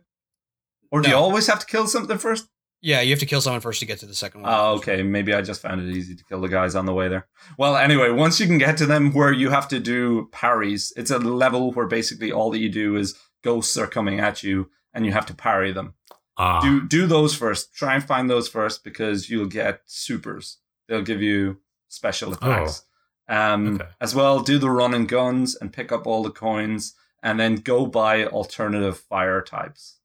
[0.90, 2.48] Or do you always have to kill something first?
[2.82, 4.52] Yeah, you have to kill someone first to get to the second one.
[4.52, 5.02] Oh, okay.
[5.02, 7.28] Maybe I just found it easy to kill the guys on the way there.
[7.56, 11.12] Well, anyway, once you can get to them where you have to do parries, it's
[11.12, 15.06] a level where basically all that you do is ghosts are coming at you and
[15.06, 15.94] you have to parry them.
[16.36, 17.74] Ah, Do do those first.
[17.74, 20.58] Try and find those first because you'll get supers.
[20.88, 22.84] They'll give you special attacks.
[23.32, 23.88] Um, Okay.
[24.00, 27.56] As well, do the run and guns and pick up all the coins, and then
[27.56, 29.98] go buy alternative fire types,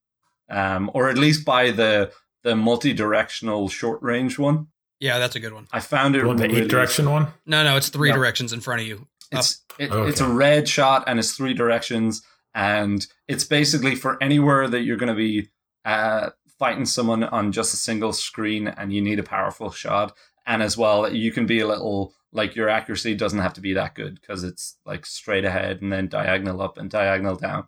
[0.49, 2.11] um, or at least buy the
[2.43, 4.67] the multi-directional short range one.
[4.99, 5.67] Yeah, that's a good one.
[5.73, 7.28] I found it the one, the really eight direction one.
[7.45, 8.15] No, no, it's three No.
[8.15, 9.07] directions in front of you.
[9.32, 10.09] It's it, Okay.
[10.09, 12.21] it's a red shot and it's three directions,
[12.55, 15.49] and it's basically for anywhere that you're going to be
[15.86, 20.15] uh, fighting someone on just a single screen, and you need a powerful shot.
[20.45, 23.73] And as well, you can be a little like your accuracy doesn't have to be
[23.73, 27.67] that good because it's like straight ahead and then diagonal up and diagonal down.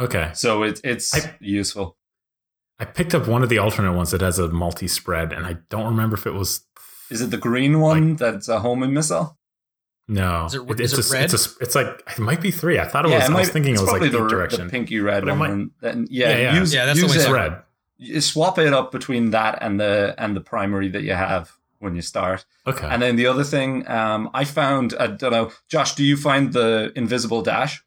[0.00, 1.96] Okay, So it's it's I- useful.
[2.80, 5.56] I picked up one of the alternate ones that has a multi spread, and I
[5.68, 6.64] don't remember if it was.
[7.10, 9.36] Is it the green one that's a homing missile?
[10.06, 11.24] No, Is it- it's is it a, red?
[11.34, 12.78] It's, a, it's like it might be three.
[12.78, 13.24] I thought it was.
[13.28, 14.66] it I was thinking it was like probably the, direction.
[14.66, 15.38] the pinky red But one.
[15.38, 16.58] might- and then, yeah, Yeah, yeah.
[16.60, 17.24] use, Yeah, that's the use way it.
[17.24, 17.62] it's red.
[17.98, 21.94] you swap it up between that and the and the primary that you have when
[21.94, 22.44] you start.
[22.66, 22.86] Okay.
[22.90, 26.52] And then the other thing, um, I found I don't know, Josh, do you find
[26.52, 27.82] the invisible dash?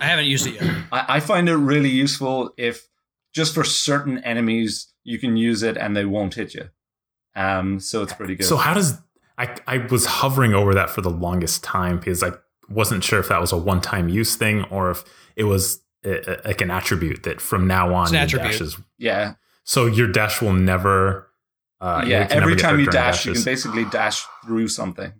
[0.00, 0.74] I haven't used it yet.
[0.90, 2.88] I, I find it really useful if
[3.34, 6.68] just for certain enemies you can use it and they won't hit you.
[7.36, 8.44] Um, so it's pretty good.
[8.46, 8.94] So how does
[9.38, 9.54] I?
[9.66, 12.32] I was hovering over that for the longest time because I
[12.68, 15.04] wasn't sure if that was a one time use thing or if
[15.36, 18.52] it was uh, uh, like an attribute that from now on It's an your attribute.
[18.52, 18.76] dashes.
[18.98, 19.34] yeah,
[19.64, 21.29] So your dash will never.
[21.80, 22.26] Uh, yeah.
[22.30, 25.12] Every time you during dash, you can basically dash through something.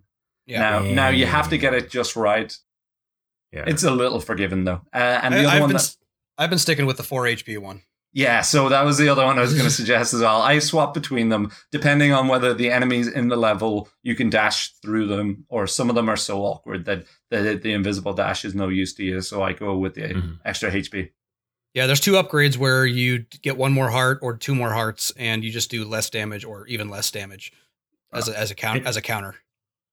[0.45, 0.59] Yeah.
[0.59, 2.55] Now, now you have to get it just right.
[3.51, 3.63] Yeah.
[3.67, 4.81] It's a little forgiven though.
[4.93, 5.97] Uh, and the I, other have one been that, s-
[6.37, 7.81] I've been sticking with the four HP one.
[8.13, 10.41] Yeah, so that was the other one I was going to suggest as well.
[10.41, 14.73] I swap between them depending on whether the enemies in the level you can dash
[14.81, 18.53] through them, or some of them are so awkward that the, the invisible dash is
[18.53, 19.21] no use to you.
[19.21, 20.39] So I go with the Mhm.
[20.45, 21.11] extra HP.
[21.73, 25.43] Yeah, there's two upgrades where you get one more heart or two more hearts, and
[25.43, 27.53] you just do less damage or even less damage
[28.11, 29.35] as a, as a count as a counter.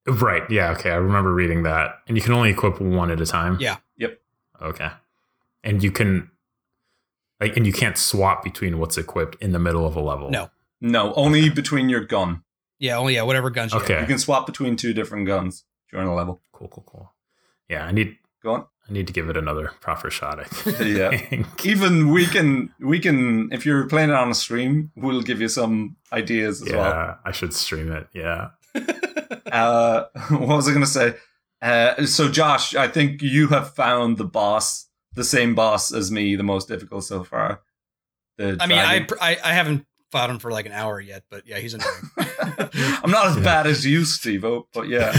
[0.07, 0.43] Right.
[0.51, 0.72] Yeah.
[0.72, 0.91] Okay.
[0.91, 3.59] I remember reading that, and you can only equip one at a time.
[3.61, 3.76] Yeah.
[3.97, 4.18] Yep.
[4.61, 4.89] Okay.
[5.62, 6.31] And you can,
[7.41, 10.31] like, and you can't swap between what's equipped in the middle of a level.
[10.31, 10.51] No.
[10.81, 12.43] No, only between your gun.
[12.79, 13.91] Yeah, only yeah, whatever guns you have.
[13.91, 14.01] Okay.
[14.01, 16.41] You can swap between two different guns during a level.
[16.53, 16.68] Cool.
[16.68, 16.85] Cool.
[16.87, 17.12] Cool.
[17.68, 17.85] Yeah.
[17.85, 18.16] I need.
[18.43, 18.66] Go on.
[18.89, 20.41] I need to give it another proper shot.
[20.41, 20.97] I think.
[20.97, 21.70] Yeah.
[21.70, 25.49] Even we can we can if you're playing it on a stream, we'll give you
[25.49, 26.76] some ideas as yeah.
[26.76, 27.18] well.
[27.24, 28.09] I should stream it.
[28.14, 28.51] Yeah.
[29.51, 31.14] Uh, what was I going to say?
[31.62, 36.36] Uh, so, Josh, I think you have found the boss, the same boss as me,
[36.36, 37.62] the most difficult so far.
[38.36, 39.07] The I mean, I.
[39.20, 42.11] I I haven't fought him for like an hour yet, but yeah, he's annoying.
[43.03, 43.43] I'm not as Yeah.
[43.43, 45.12] bad as you, Steve, but yeah.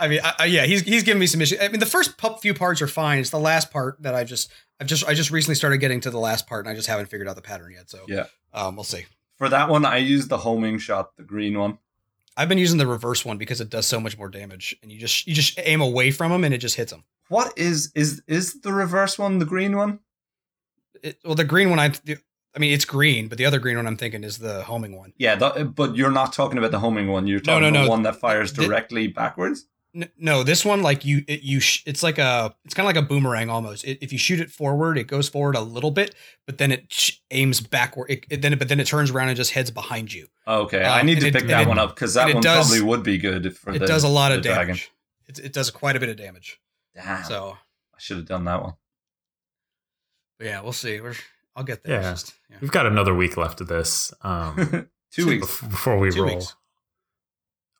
[0.00, 1.58] I mean, I, I, yeah, he's he's giving me some issues.
[1.60, 3.18] I mean, the first few parts are fine.
[3.18, 6.10] It's the last part that I just I've just I just recently started getting to
[6.10, 7.90] the last part, and I just haven't figured out the pattern yet.
[7.90, 8.24] So Yeah.
[8.52, 9.06] um, we'll see.
[9.36, 11.78] For that one, I used the homing shot, the green one.
[12.36, 14.98] I've been using the reverse one because it does so much more damage, and you
[14.98, 17.04] just you just aim away from him, and it just hits him.
[17.28, 20.00] What is is is the reverse one the green one?
[21.02, 21.92] It, well, the green one, I
[22.54, 25.12] I mean, it's green, but the other green one I'm thinking is the homing one.
[25.16, 27.26] Yeah, the, but you're not talking about the homing one.
[27.26, 27.88] You're No, talking no, about no.
[27.90, 29.66] one that fires directly backwards.
[29.94, 32.94] N- No, this one like you it, you sh- it's like a it's kind of
[32.94, 33.84] like a boomerang almost.
[33.84, 36.14] It, if you shoot it forward, it goes forward a little bit,
[36.46, 38.08] but then it sh- aims backward.
[38.10, 40.28] It, it- then it, but then it turns around and just heads behind you.
[40.46, 42.68] Okay, Um, I need to it- pick that it- one up because that one does-
[42.68, 43.86] probably would be good for it the.
[43.86, 44.90] does a lot of damage.
[45.26, 46.60] It, it does quite a bit of damage.
[46.94, 47.56] Damn, So
[47.94, 48.74] I should have done that one.
[50.38, 51.00] but yeah, we'll see.
[51.00, 51.14] We're
[51.56, 52.00] I'll get there.
[52.00, 52.10] Yeah.
[52.12, 52.56] just- yeah.
[52.60, 54.12] We've got another week left of this.
[54.22, 55.60] Um, Two weeks.
[55.60, 56.36] before we Two roll.
[56.36, 56.54] weeks.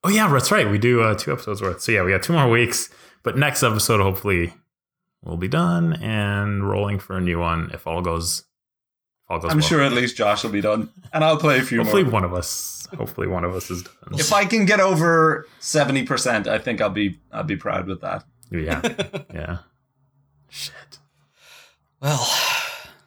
[0.03, 0.69] Oh yeah, that's right.
[0.71, 1.83] We do uh, two episodes worth.
[1.83, 2.89] So yeah, we got two more weeks.
[3.23, 4.55] But next episode, hopefully,
[5.23, 8.41] we'll be done and rolling for a new one if all goes.
[9.25, 9.67] If all goes I'm well.
[9.69, 12.13] sure at least Josh will be done, and I'll play a few Hopefully, more.
[12.13, 12.89] one of us.
[12.97, 14.19] Hopefully, one of us is done.
[14.19, 18.01] If I can get over seventy percent, I think I'll be I'll be proud with
[18.01, 18.25] that.
[18.51, 18.81] yeah,
[19.35, 19.59] yeah.
[20.49, 20.99] Shit.
[22.01, 22.27] well,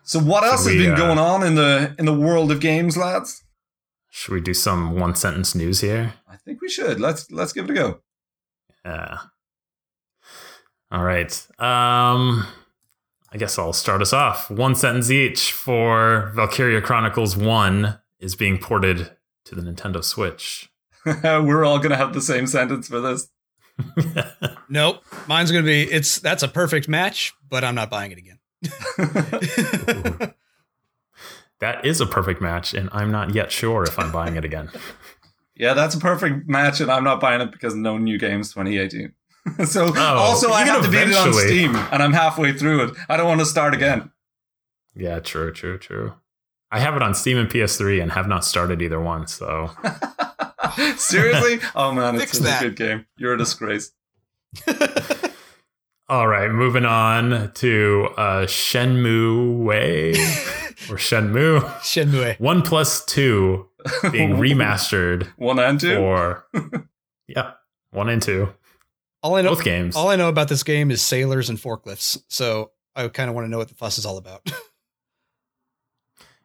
[0.03, 2.51] So what Should else has we, been uh, going on in the in the world
[2.51, 3.42] of games, lads?
[4.15, 6.13] Should we do some one sentence news here?
[6.29, 6.99] I think we should.
[6.99, 7.99] Let's let's give it a go.
[8.85, 9.17] Yeah.
[10.91, 11.31] All right.
[11.57, 12.45] Um,
[13.31, 14.51] I guess I'll start us off.
[14.51, 19.09] One sentence each for Valkyria Chronicles 1 is being ported
[19.45, 20.69] to the Nintendo Switch.
[21.23, 23.29] We're all gonna have the same sentence for this.
[24.69, 25.03] Nope.
[25.27, 28.39] Mine's gonna be it's that's a perfect match, but I'm not buying it again.
[31.63, 34.69] that is a perfect match, and I'm not yet sure if I'm buying it again.
[35.55, 39.13] yeah, that's a perfect match, and I'm not buying it because no new games 2018.
[39.65, 41.33] so Oh, also I even have to beat it on.
[41.33, 42.95] Steam, and I'm halfway through it.
[43.07, 44.11] I don't want to start again.
[44.93, 46.15] Yeah, true, true, true.
[46.69, 49.69] I have it on Steam and PS3 and have not started either one, so
[50.97, 51.59] Seriously?
[51.75, 53.05] Oh man, it's such a good game.
[53.15, 53.93] You're a disgrace.
[56.09, 60.09] All right, moving on to uh, Shenmue Way
[60.89, 62.39] or Shenmue Shenmue.
[62.39, 63.69] One Plus Two
[64.11, 65.97] being remastered One and two.
[65.97, 66.45] Or
[67.27, 67.51] yeah
[67.91, 68.49] one and two
[69.21, 69.95] All I know both games.
[69.95, 72.21] all I know about this game is sailors and forklifts.
[72.27, 74.51] So I kind of want to know what the fuss is all about.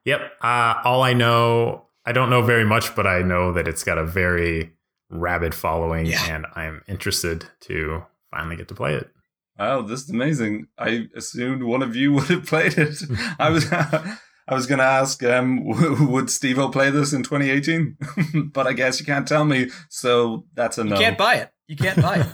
[0.05, 0.21] Yep.
[0.41, 3.99] Uh, all I know, I don't know very much, but I know that it's got
[3.99, 4.73] a very
[5.11, 6.25] rabid following, Yeah.
[6.35, 9.11] and I'm interested to finally get to play it.
[9.59, 10.69] Wow, this is amazing.
[10.79, 12.97] I assumed one of you would have played it.
[13.39, 18.51] I was I was going to ask um w- would Stevo play this in 2018?
[18.53, 20.91] but I guess you can't tell me, so that's a no.
[20.91, 21.01] you no.
[21.01, 21.51] can't buy it.
[21.67, 22.27] You can't buy it.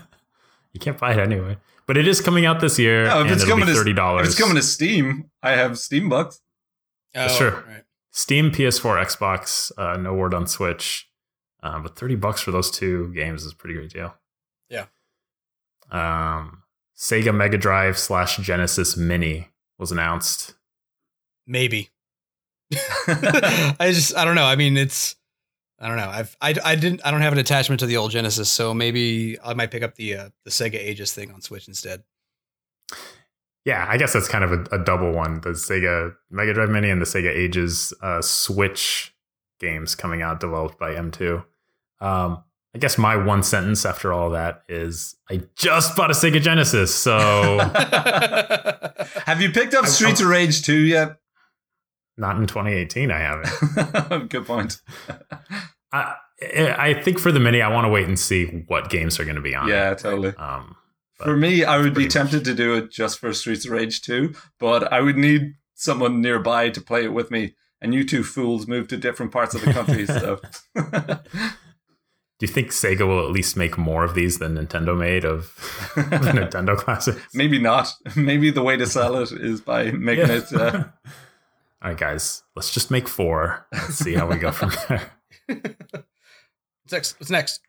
[0.72, 1.56] You can't buy it anyway,
[1.86, 3.78] but it is coming out this year, No, if and it's it'll coming be to-
[3.78, 4.28] thirty dollars.
[4.28, 6.40] it's coming to Steam, I have Steam bucks.
[7.14, 7.52] Sure.
[7.64, 7.84] Oh, right.
[8.10, 9.70] Steam, PS4, Xbox.
[9.78, 11.08] Uh, no word on Switch,
[11.62, 14.14] uh, but thirty bucks for those two games is a pretty great deal.
[14.68, 14.86] Yeah.
[15.92, 16.62] Um,
[16.96, 20.54] Sega Mega Drive slash Genesis Mini was announced.
[21.46, 21.90] Maybe.
[23.06, 24.44] I just I don't know.
[24.44, 25.16] I mean, it's
[25.78, 26.08] I don't know.
[26.08, 29.36] I've I, I didn't I don't have an attachment to the old Genesis, so maybe
[29.44, 32.02] I might pick up the uh, the Sega Ages thing on Switch instead.
[33.64, 35.40] Yeah, I guess that's kind of a, a double one.
[35.40, 39.14] The Sega Mega Drive Mini and the Sega Ages uh, Switch
[39.58, 41.44] games coming out developed by M2.
[42.00, 42.44] Um,
[42.74, 46.92] I guess my one sentence after all that is I just bought a Sega Genesis,
[46.94, 47.58] so
[49.26, 51.16] have you picked up I- Streets of Rage 2 yet?
[52.16, 54.28] not in 2018 I haven't.
[54.30, 54.80] Good point.
[55.92, 56.14] I,
[56.56, 59.34] I think for the Mini I want to wait and see what games are going
[59.36, 59.68] to be on.
[59.68, 59.98] yeah, it.
[59.98, 60.34] totally.
[60.36, 60.76] Um,
[61.18, 63.70] but For me, I would be pretty tempted to do it just for Streets of
[63.72, 67.54] Rage 2, but I would need someone nearby to play it with me.
[67.80, 70.40] And you two fools moved to different parts of the country, so
[72.38, 75.54] do you think Sega will at least make more of these than Nintendo made of
[75.94, 76.00] the
[76.50, 77.20] Nintendo classics?
[77.34, 77.88] maybe not.
[78.16, 80.52] Maybe the way to sell it is by making it.
[80.52, 80.84] Uh,
[81.82, 83.66] All right, guys, let's just make four.
[83.72, 85.12] Let's see how we go from there.
[85.46, 87.20] What's next?
[87.20, 87.60] What's next?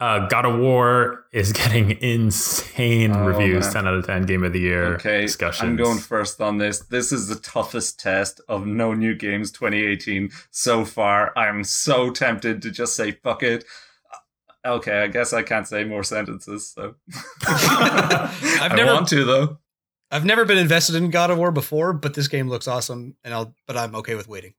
[0.00, 3.64] Uh, God of War is getting insane Oh, reviews.
[3.66, 3.84] man.
[3.84, 5.68] 10 out of 10 game of the year okay, discussions.
[5.68, 6.80] I'm going first on this.
[6.86, 11.36] This is the toughest test of no new games 2018 so far.
[11.36, 13.64] I'm so tempted to just say fuck it.
[14.64, 16.68] Uh, Okay, I guess I can't say more sentences.
[16.68, 16.94] So
[17.46, 19.58] I've I never- want to though.
[20.10, 23.34] I've never been invested in God of War before, but this game looks awesome, and
[23.34, 24.54] I'll but I'm okay with waiting.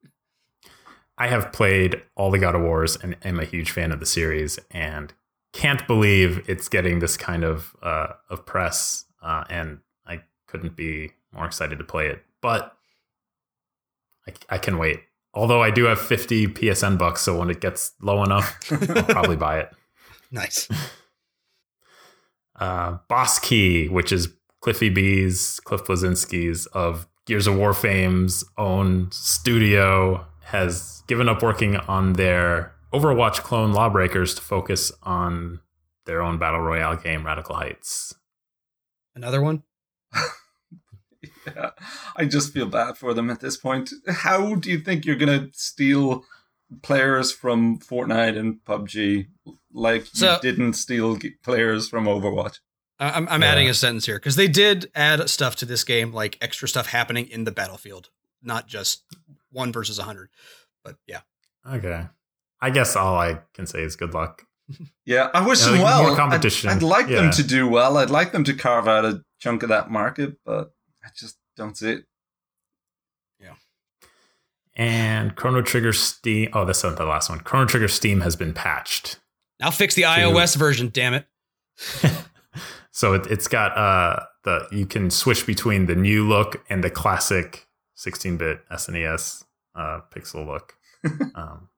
[1.17, 4.05] I have played all the God of Wars and am a huge fan of the
[4.05, 5.11] series and
[5.53, 9.05] can't believe it's getting this kind of uh, of press.
[9.21, 12.23] Uh, and I couldn't be more excited to play it.
[12.41, 12.75] But
[14.27, 15.01] I, I can wait.
[15.33, 19.35] Although I do have 50 PSN bucks, so when it gets low enough, I'll probably
[19.35, 19.71] buy it.
[20.31, 20.67] Nice.
[22.55, 24.29] uh, Boss Key, which is
[24.61, 31.77] Cliffy B's, Cliff Bleszinski's of Gears of War fame's own studio, has given up working
[31.77, 35.59] on their Overwatch clone Lawbreakers to focus on
[36.05, 38.15] their own battle royale game, Radical Heights.
[39.15, 39.63] Another one.
[41.45, 41.71] Yeah,
[42.15, 43.89] I just feel bad for them at this point.
[44.07, 46.23] How do you think you're gonna steal
[46.81, 49.27] players from Fortnite and PUBG
[49.73, 52.59] like So- you didn't steal players from Overwatch?
[52.99, 53.47] I- I'm, I'm Yeah.
[53.49, 56.87] adding a sentence here because they did add stuff to this game, like extra stuff
[56.87, 58.09] happening in the battlefield,
[58.41, 59.03] not just
[59.51, 60.29] one versus a hundred.
[60.83, 61.21] But yeah,
[61.67, 62.07] Okay.
[62.61, 64.45] I guess all I can say is good luck.
[65.05, 66.01] Yeah, I wish Yeah, them like, well.
[66.01, 66.69] more I'd- competition.
[66.69, 67.97] I'd, like them to do well.
[67.97, 70.73] I'd like them to carve out a chunk of that market, but
[71.03, 72.05] I just don't see it.
[73.39, 73.53] Yeah.
[74.75, 76.49] And Chrono Trigger Steam.
[76.53, 77.39] Oh, that's not the last one.
[77.39, 79.19] Chrono Trigger Steam has been patched.
[79.59, 80.89] now fix the iOS version.
[80.93, 81.25] Damn it.
[82.91, 86.89] so it, it's got uh the you can switch between the new look and the
[86.89, 87.67] classic
[87.97, 89.43] 16-bit SNES
[89.75, 90.75] uh, pixel look.
[91.35, 91.69] um,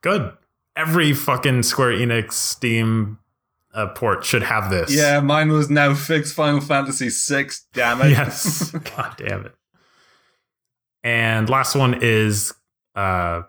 [0.00, 0.32] good.
[0.76, 3.18] Every fucking Square Enix Steam
[3.74, 4.94] uh, port should have this.
[4.94, 7.50] Yeah, mine was now fixed Final Fantasy VI.
[7.72, 8.10] Damn it.
[8.10, 8.70] yes.
[8.96, 9.54] God damn it.
[11.02, 12.52] And last one is
[12.94, 13.42] uh,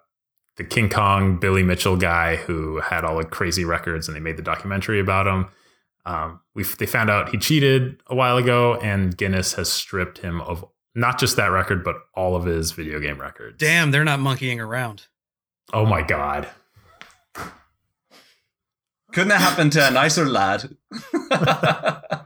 [0.57, 4.37] the King Kong Billy Mitchell guy who had all the crazy records, and they made
[4.37, 5.47] the documentary about him.
[6.05, 10.41] Um, we they found out he cheated a while ago, and Guinness has stripped him
[10.41, 10.65] of
[10.95, 13.57] not just that record, but all of his video game records.
[13.57, 15.07] Damn, they're not monkeying around.
[15.73, 16.47] Oh my god.
[19.13, 20.75] Couldn't have happened to a nicer lad.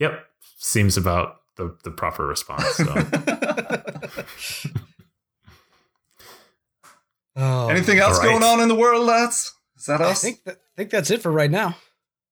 [0.00, 0.26] Yep.
[0.58, 2.64] Seems about the, the proper response.
[2.74, 2.84] So.
[7.36, 8.30] Oh, Anything else All right.
[8.30, 9.52] going on in the world, lads?
[9.76, 10.22] Is that I us?
[10.22, 11.76] think that, I think that's it for right now.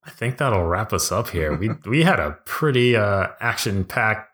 [0.05, 1.57] I think that'll wrap us up here.
[1.57, 4.31] We we had a pretty uh, action packed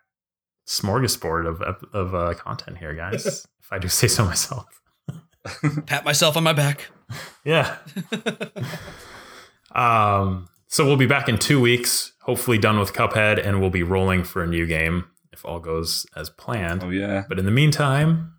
[0.67, 1.61] smorgasbord of
[1.93, 3.25] of uh, content here, guys.
[3.25, 4.78] if I do say so myself.
[5.85, 6.87] Pat myself on my back.
[7.43, 7.77] Yeah.
[9.71, 10.47] um.
[10.71, 14.23] So we'll be back in two weeks, hopefully done with Cuphead, and we'll be rolling
[14.23, 16.83] for a new game if all goes as planned.
[16.83, 17.23] oh yeah.
[17.27, 18.33] But in the meantime,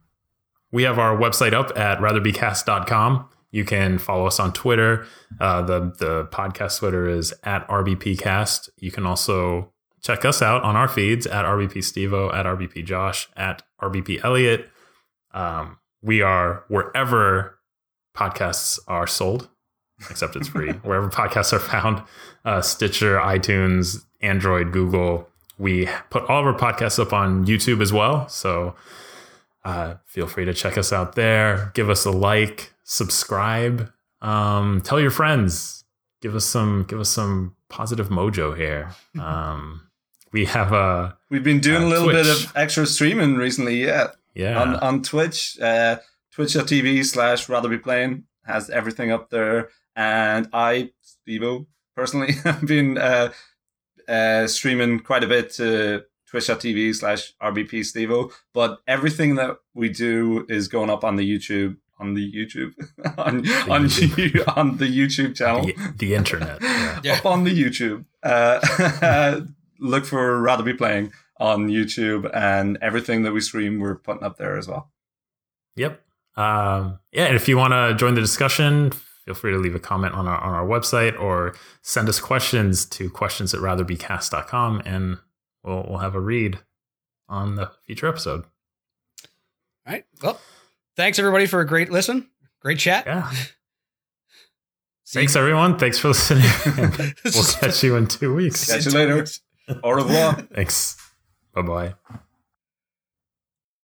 [0.71, 3.29] we have our website up at ratherbecast.com.
[3.51, 5.07] You can follow us on Twitter.
[5.41, 8.69] Uh, the the podcast Twitter is at RBPcast.
[8.77, 13.29] You can also check us out on our feeds at RBP Stevo, at RBP Josh,
[13.37, 14.69] at RBP Elliot.
[15.33, 17.59] Um, we are wherever
[18.17, 19.49] podcasts are sold,
[20.11, 20.71] except it's free.
[20.83, 22.03] wherever podcasts are found,
[22.45, 25.29] uh, Stitcher, iTunes, Android, Google.
[25.59, 28.29] We put all of our podcasts up on YouTube as well.
[28.29, 28.75] So
[29.65, 31.71] uh, feel free to check us out there.
[31.75, 33.91] Give us a like, subscribe,
[34.23, 35.85] um, tell your friends.
[36.23, 38.91] Give us some, give us some positive mojo here.
[39.21, 39.87] Um,
[40.33, 44.09] we have a We've been doing Uh, a little bit of extra streaming recently, yeah.
[44.35, 45.99] Yeah, On on Twitch, uh
[46.33, 49.71] twitch.tv slash rather be playing has everything up there.
[49.97, 51.67] And I, Stevo,
[51.97, 53.33] personally have been uh
[54.09, 58.33] uh streaming quite a bit to twitch.tv slash RBP Stevo.
[58.53, 62.73] But everything that we do is going up on the YouTube on the YouTube
[63.19, 63.39] on
[63.71, 64.53] on, YouTube.
[64.57, 65.67] on the YouTube channel.
[65.67, 66.61] the, the internet.
[66.63, 67.01] Yeah.
[67.05, 67.19] Yeah.
[67.19, 68.05] up on the YouTube.
[68.23, 69.41] Uh,
[69.79, 74.37] look for Rather Be Playing on YouTube, and everything that we stream, we're putting up
[74.37, 74.93] there as well.
[75.77, 76.01] Yep.
[76.37, 78.93] Um, yeah, and if you want to join the discussion,
[79.25, 82.85] feel free to leave a comment on our on our website or send us questions
[82.85, 85.19] to questions at ratherbecast.com and
[85.63, 86.59] we'll we'll have a read
[87.29, 88.45] on the future episode.
[89.87, 90.05] All right.
[90.23, 90.41] Well,
[90.97, 92.29] thanks everybody for a great listen.
[92.61, 93.07] Great chat.
[93.07, 93.31] Yeah.
[95.05, 95.77] See Thanks everyone.
[95.77, 96.45] Thanks for listening.
[97.25, 98.71] we'll catch you in two weeks.
[98.71, 99.27] Catch you later.
[99.83, 100.35] Au revoir.
[100.55, 100.97] Thanks.
[101.55, 101.95] Bye bye.